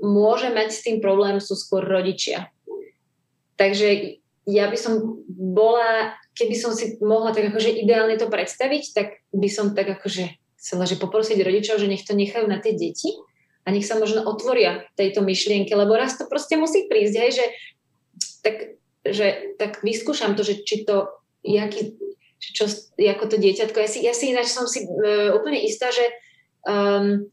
[0.02, 2.52] môže mať s tým problém sú skôr rodičia.
[3.56, 4.20] Takže
[4.50, 9.48] ja by som bola, keby som si mohla tak akože ideálne to predstaviť, tak by
[9.48, 10.26] som tak akože
[10.58, 13.14] chcela, že poprosiť rodičov, že nech to nechajú na tie deti
[13.62, 17.46] a nech sa možno otvoria tejto myšlienke, lebo raz to proste musí prísť, hej, že
[18.42, 18.56] tak,
[19.06, 19.28] že
[19.62, 21.10] tak vyskúšam to, že či to
[21.46, 22.01] jaký,
[22.42, 22.66] čo,
[22.98, 23.78] ako to dieťatko.
[23.78, 26.10] Ja si, ja si ináč som si uh, úplne istá, že,
[26.66, 27.30] um,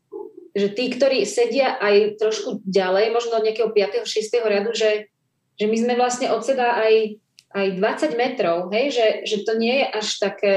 [0.53, 4.05] že tí, ktorí sedia aj trošku ďalej, možno od nejakého 5.
[4.05, 4.29] 6.
[4.45, 5.09] riadu, že,
[5.57, 7.17] že my sme vlastne od seba aj,
[7.57, 8.93] aj 20 metrov, hej?
[8.93, 10.55] Že, že to nie je až také,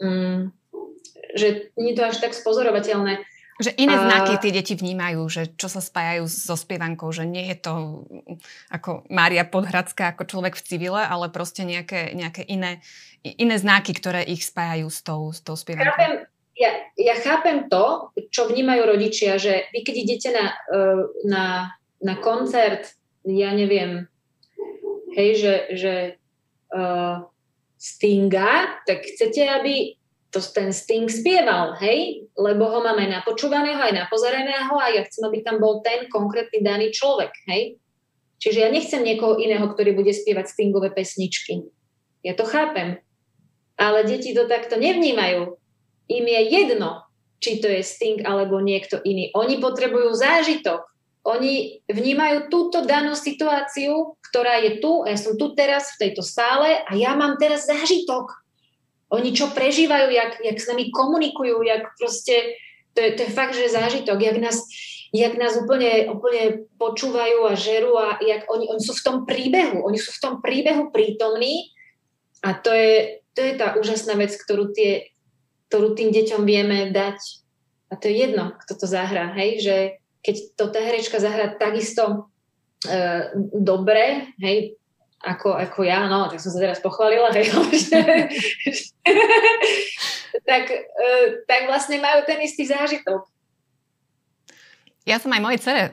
[0.00, 0.48] um,
[1.36, 3.20] že nie je to až tak spozorovateľné.
[3.54, 7.56] Že iné znaky tie deti vnímajú, že čo sa spájajú so spievankou, že nie je
[7.62, 8.02] to
[8.66, 12.82] ako Mária Podhradská, ako človek v civile, ale proste nejaké, nejaké iné,
[13.22, 15.86] iné znaky, ktoré ich spájajú s tou, s tou spievankou.
[15.86, 16.12] Chápem,
[16.58, 20.84] ja, ja chápem to, čo vnímajú rodičia, že vy keď idete na, e,
[21.30, 21.44] na,
[22.02, 24.10] na koncert, ja neviem,
[25.14, 25.94] hej, že, že
[26.74, 27.24] uh,
[27.78, 29.96] Stinga, tak chcete, aby
[30.34, 32.26] to ten Sting spieval, hej?
[32.34, 36.90] Lebo ho máme napočúvaného aj napozeraného a ja chcem, aby tam bol ten konkrétny daný
[36.90, 37.78] človek, hej?
[38.42, 41.70] Čiže ja nechcem niekoho iného, ktorý bude spievať Stingové pesničky.
[42.26, 42.98] Ja to chápem.
[43.78, 45.54] Ale deti to takto nevnímajú.
[46.10, 47.06] Im je jedno,
[47.38, 49.30] či to je Sting alebo niekto iný.
[49.38, 50.82] Oni potrebujú zážitok.
[51.24, 56.84] Oni vnímajú túto danú situáciu, ktorá je tu, ja som tu teraz v tejto sále
[56.84, 58.43] a ja mám teraz zážitok
[59.12, 62.56] oni čo prežívajú, jak, jak s nami komunikujú, jak proste,
[62.96, 64.64] to je, to je fakt, že zážitok, jak nás,
[65.12, 69.84] jak nás úplne, úplne počúvajú a žerú a jak oni, oni sú v tom príbehu,
[69.84, 71.74] oni sú v tom príbehu prítomní
[72.42, 75.14] a to je, to je tá úžasná vec, ktorú, tie,
[75.70, 77.18] ktorú tým deťom vieme dať.
[77.92, 79.76] A to je jedno, kto to zahrá, hej, že
[80.24, 82.32] keď to tá herečka zahrá takisto
[82.88, 84.80] e, dobre, hej,
[85.24, 87.48] ako, ako ja, no, tak som sa teraz pochválila, hej,
[90.48, 91.10] tak, e,
[91.46, 93.33] tak vlastne majú ten istý zážitok.
[95.04, 95.92] Ja som aj mojej cere,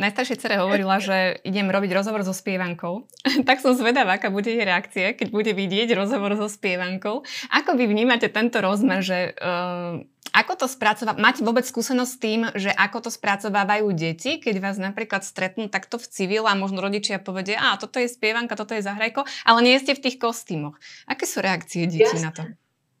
[0.00, 3.04] najstaršej cere hovorila, že idem robiť rozhovor so spievankou.
[3.48, 7.20] tak som zvedavá, aká bude jej reakcie, keď bude vidieť rozhovor so spievankou.
[7.52, 10.00] Ako vy vnímate tento rozmer, že uh,
[10.32, 11.16] ako to spracová...
[11.16, 16.00] Máte vôbec skúsenosť s tým, že ako to spracovávajú deti, keď vás napríklad stretnú takto
[16.00, 19.76] v civil a možno rodičia povedia, a toto je spievanka, toto je zahrajko, ale nie
[19.80, 20.76] ste v tých kostýmoch.
[21.08, 22.24] Aké sú reakcie detí Jasne.
[22.24, 22.42] na to?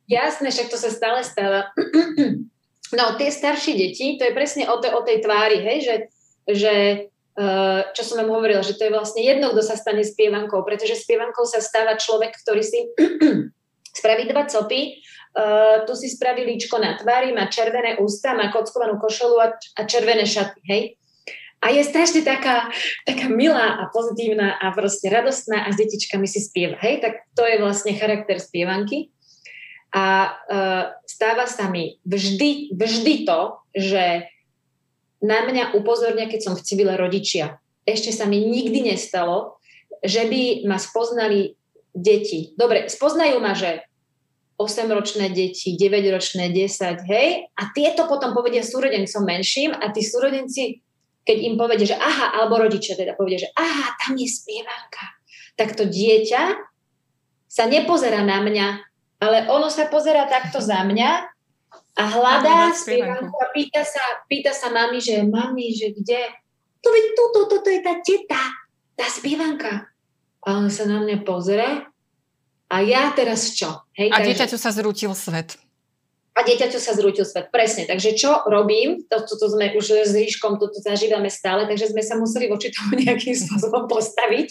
[0.06, 1.72] Jasné, však to sa stále stáva.
[2.94, 5.96] No, tie staršie deti, to je presne o, te, o tej tvári, hej, že,
[6.46, 6.74] že
[7.34, 11.02] eh, čo som vám hovorila, že to je vlastne jedno, kto sa stane spievankou, pretože
[11.02, 12.86] spievankou sa stáva človek, ktorý si
[13.98, 15.00] spraví dva copy,
[15.32, 19.80] uh, tu si spraví líčko na tvári, má červené ústa, má kockovanú košelu a, a
[19.88, 20.82] červené šaty, hej.
[21.64, 22.68] A je strašne taká,
[23.08, 27.48] taká milá a pozitívna a proste radostná a s detičkami si spieva, hej, tak to
[27.48, 29.08] je vlastne charakter spievanky.
[29.96, 34.28] A uh, stáva sa mi vždy, vždy to, že
[35.24, 37.56] na mňa upozornia, keď som v civile rodičia.
[37.88, 39.56] Ešte sa mi nikdy nestalo,
[40.04, 41.56] že by ma spoznali
[41.96, 42.52] deti.
[42.60, 43.88] Dobre, spoznajú ma, že
[44.56, 50.80] 8-ročné deti, 9-ročné, 10, hej, a tieto potom povedia súrodencom menším a tí súrodenci,
[51.28, 55.04] keď im povedia, že aha, alebo rodičia teda povedia, že aha, tam je spievanka,
[55.60, 56.56] tak to dieťa
[57.48, 58.66] sa nepozerá na mňa
[59.20, 61.10] ale ono sa pozera takto za mňa
[61.96, 66.28] a hľadá spievanku a pýta sa, pýta sa mami, že mami, že kde?
[66.84, 68.42] To veď tuto, toto je tá teta,
[68.92, 69.88] tá spievanka.
[70.46, 71.82] A on sa na mňa pozrie
[72.66, 73.88] a ja teraz čo?
[73.96, 74.26] Hej, a takže...
[74.30, 75.58] dieťaťu sa zrútil svet
[76.36, 77.48] a dieťaťu sa zrútil svet.
[77.48, 77.88] Presne.
[77.88, 79.08] Takže čo robím?
[79.08, 82.96] To, sme už s Ríškom, to, to zažívame stále, takže sme sa museli voči tomu
[83.00, 84.48] nejakým spôsobom postaviť,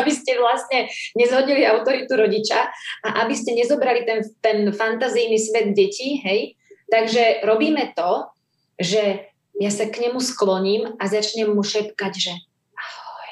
[0.00, 2.72] aby ste vlastne nezhodili autoritu rodiča
[3.04, 6.56] a aby ste nezobrali ten, ten fantazijný svet detí, hej.
[6.88, 8.32] Takže robíme to,
[8.80, 9.28] že
[9.60, 12.32] ja sa k nemu skloním a začnem mu šepkať, že
[12.72, 13.30] ahoj,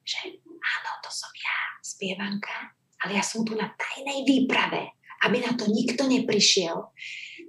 [0.00, 2.72] že áno, to som ja, spievanka,
[3.04, 6.92] ale ja som tu na tajnej výprave aby na to nikto neprišiel.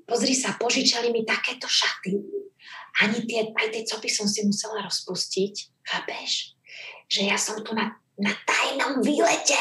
[0.07, 2.15] Pozri sa, požičali mi takéto šaty.
[3.03, 5.83] Ani tie, aj tie copy som si musela rozpustiť.
[5.83, 6.55] Chápeš?
[7.11, 9.59] Že ja som tu na, na tajnom výlete.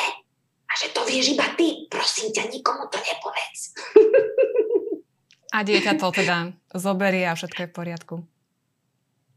[0.67, 1.91] A že to vieš iba ty.
[1.91, 3.61] Prosím ťa, nikomu to nepovedz.
[5.57, 8.15] A dieťa to teda zoberie a všetko je v poriadku.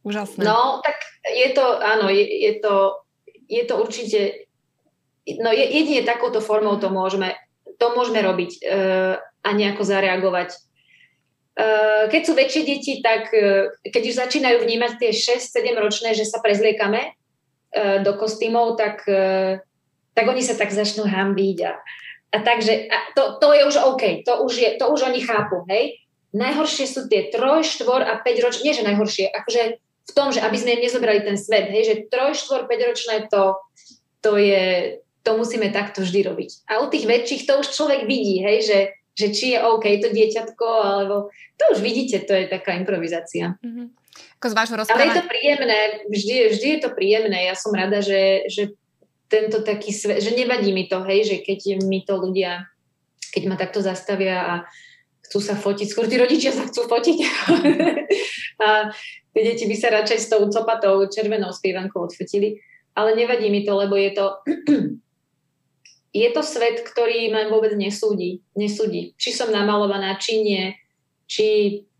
[0.03, 0.43] Úžasné.
[0.43, 2.75] No, tak je to, áno, je, je to,
[3.47, 4.19] je to určite,
[5.39, 7.39] no jedine takouto formou to môžeme
[7.79, 10.53] to môžeme robiť uh, a nejako zareagovať.
[11.55, 16.27] Uh, keď sú väčšie deti, tak uh, keď už začínajú vnímať tie 6-7 ročné, že
[16.27, 17.15] sa prezliekame
[18.01, 19.05] do kostýmov, tak,
[20.17, 21.57] tak oni sa tak začnú hambiť.
[21.69, 21.77] A,
[22.33, 25.69] a takže a to, to je už OK, to už, je, to už oni chápu,
[25.69, 26.01] hej.
[26.33, 30.41] Najhoršie sú tie 3, 4 a 5 ročné, nie že najhoršie, akože v tom, že
[30.41, 33.57] aby sme im nezobrali ten svet, hej, že 3, 4, 5 ročné to,
[34.25, 34.97] to je,
[35.29, 36.65] to musíme takto vždy robiť.
[36.73, 38.79] A u tých väčších to už človek vidí, hej, že,
[39.13, 43.53] že či je OK to dieťatko, alebo to už vidíte, to je taká improvizácia.
[43.61, 43.93] Mm-hmm.
[44.41, 45.05] Ako z vášho rozprávania...
[45.05, 47.37] Ale je to príjemné, vždy, vždy je to príjemné.
[47.45, 48.73] Ja som rada, že, že
[49.29, 52.65] tento taký svet, že nevadí mi to, hej, že keď mi to ľudia,
[53.29, 54.53] keď ma takto zastavia a
[55.29, 57.17] chcú sa fotiť, skôr tí rodičia sa chcú fotiť.
[58.65, 58.89] a
[59.29, 62.57] tie deti by sa radšej s tou copatou červenou spievankou odfotili.
[62.97, 64.25] Ale nevadí mi to, lebo je to
[66.09, 68.41] je to svet, ktorý ma vôbec nesúdi.
[68.57, 69.13] nesúdi.
[69.21, 70.73] Či som namalovaná, či nie,
[71.29, 71.45] či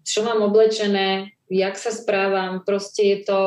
[0.02, 3.42] čo mám oblečené, jak sa správam, proste je to,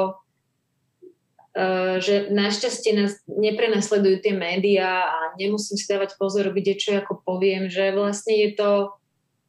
[1.58, 7.26] uh, že našťastie nás neprenasledujú tie médiá a nemusím si dávať pozor, kde čo ako
[7.26, 8.70] poviem, že vlastne je to,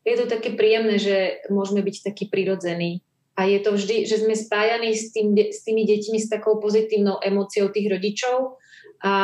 [0.01, 3.05] je to také príjemné, že môžeme byť taký prirodzení.
[3.34, 7.18] A je to vždy, že sme spájani s, tým, s tými deťmi s takou pozitívnou
[7.18, 8.61] emóciou tých rodičov
[9.04, 9.16] a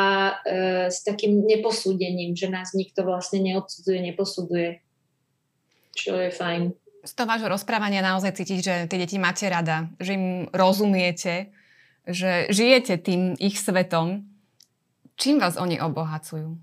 [0.44, 4.84] e, s takým neposúdením, že nás nikto vlastne neodsudzuje, neposuduje,
[5.96, 6.76] čo je fajn.
[7.00, 11.48] Z toho vášho rozprávania naozaj cítiť, že tie deti máte rada, že im rozumiete,
[12.04, 14.28] že žijete tým ich svetom.
[15.16, 16.60] Čím vás oni obohacujú?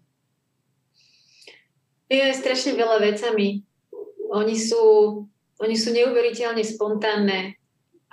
[2.07, 3.65] Je strašne veľa vecami.
[4.29, 4.83] Oni sú,
[5.57, 7.57] oni sú neuveriteľne spontánne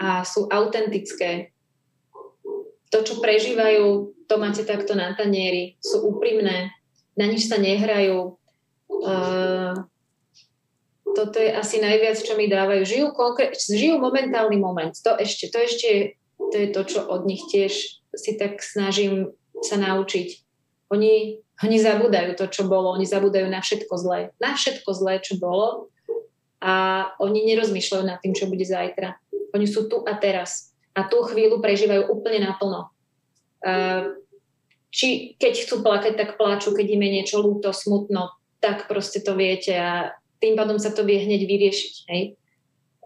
[0.00, 1.53] a sú autentické.
[2.94, 5.74] To, čo prežívajú, to máte takto na tanieri.
[5.82, 6.70] Sú úprimné,
[7.18, 8.38] na nič sa nehrajú.
[8.86, 9.74] Uh,
[11.14, 12.86] toto je asi najviac, čo mi dávajú.
[12.86, 14.94] Žijú, konkrét, žijú momentálny moment.
[15.02, 15.88] To ešte, to ešte
[16.38, 20.28] to je to, čo od nich tiež si tak snažím sa naučiť.
[20.90, 22.94] Oni, oni zabúdajú to, čo bolo.
[22.94, 24.30] Oni zabúdajú na všetko zlé.
[24.38, 25.90] Na všetko zlé, čo bolo.
[26.62, 29.18] A oni nerozmýšľajú nad tým, čo bude zajtra.
[29.54, 30.73] Oni sú tu a teraz.
[30.94, 32.94] A tú chvíľu prežívajú úplne naplno.
[33.64, 34.14] Uh,
[34.94, 38.30] či keď chcú plakať, tak pláču, keď im je niečo ľúto, smutno,
[38.62, 41.94] tak proste to viete a tým pádom sa to vie hneď vyriešiť.
[42.14, 42.22] Hej?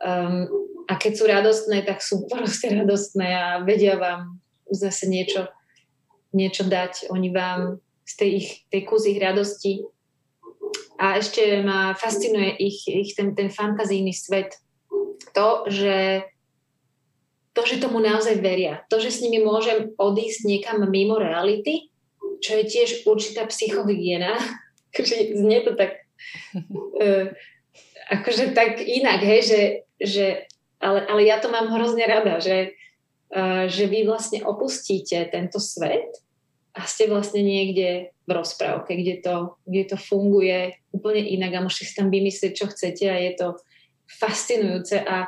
[0.05, 0.47] Um,
[0.85, 4.37] a keď sú radostné, tak sú proste radostné a vedia vám
[4.69, 5.49] zase niečo,
[6.37, 7.09] niečo dať.
[7.09, 9.85] Oni vám z tej, ich, tej kus ich radosti.
[10.99, 14.61] A ešte ma fascinuje ich, ich ten, ten fantazijný svet.
[15.33, 16.27] To, že
[17.59, 21.91] to, že tomu naozaj veria, to, že s nimi môžem odísť niekam mimo reality,
[22.39, 24.39] čo je tiež určitá psychohygiena,
[24.95, 26.07] akože znie to tak
[26.55, 27.35] uh,
[28.15, 29.61] akože tak inak, hej, že,
[29.99, 30.27] že
[30.79, 32.79] ale, ale ja to mám hrozne rada, že,
[33.35, 36.07] uh, že vy vlastne opustíte tento svet
[36.79, 41.85] a ste vlastne niekde v rozprávke, kde to, kde to funguje úplne inak a môžete
[41.91, 43.49] si tam vymyslieť, čo chcete a je to
[44.07, 45.27] fascinujúce a,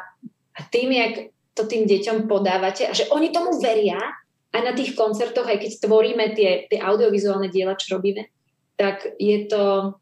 [0.55, 4.01] a tým, jak to tým deťom podávate a že oni tomu veria
[4.51, 8.33] aj na tých koncertoch, aj keď tvoríme tie, tie audiovizuálne diela, čo robíme,
[8.75, 9.95] tak je to,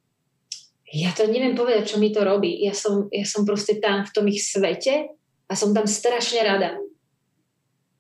[0.89, 2.63] ja to neviem povedať, čo mi to robí.
[2.63, 5.13] Ja som, ja som proste tam v tom ich svete
[5.51, 6.81] a som tam strašne rada,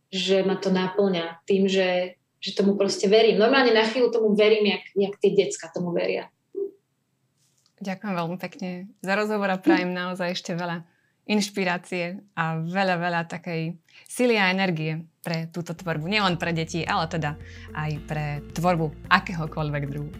[0.09, 3.37] že ma to náplňa tým, že, že tomu proste verím.
[3.37, 6.33] Normálne na chvíľu tomu verím, jak, jak tie decka tomu veria.
[7.79, 10.83] Ďakujem veľmi pekne za rozhovor a prajem naozaj ešte veľa
[11.29, 13.77] inšpirácie a veľa, veľa takej
[14.09, 16.09] sily a energie pre túto tvorbu.
[16.09, 17.37] Nielen pre deti, ale teda
[17.77, 20.11] aj pre tvorbu akéhokoľvek druhu.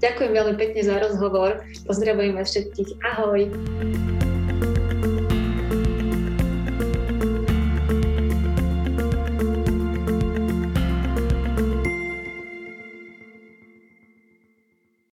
[0.00, 1.60] Ďakujem veľmi pekne za rozhovor.
[1.84, 2.90] Pozdravujem vás všetkých.
[3.04, 3.50] Ahoj.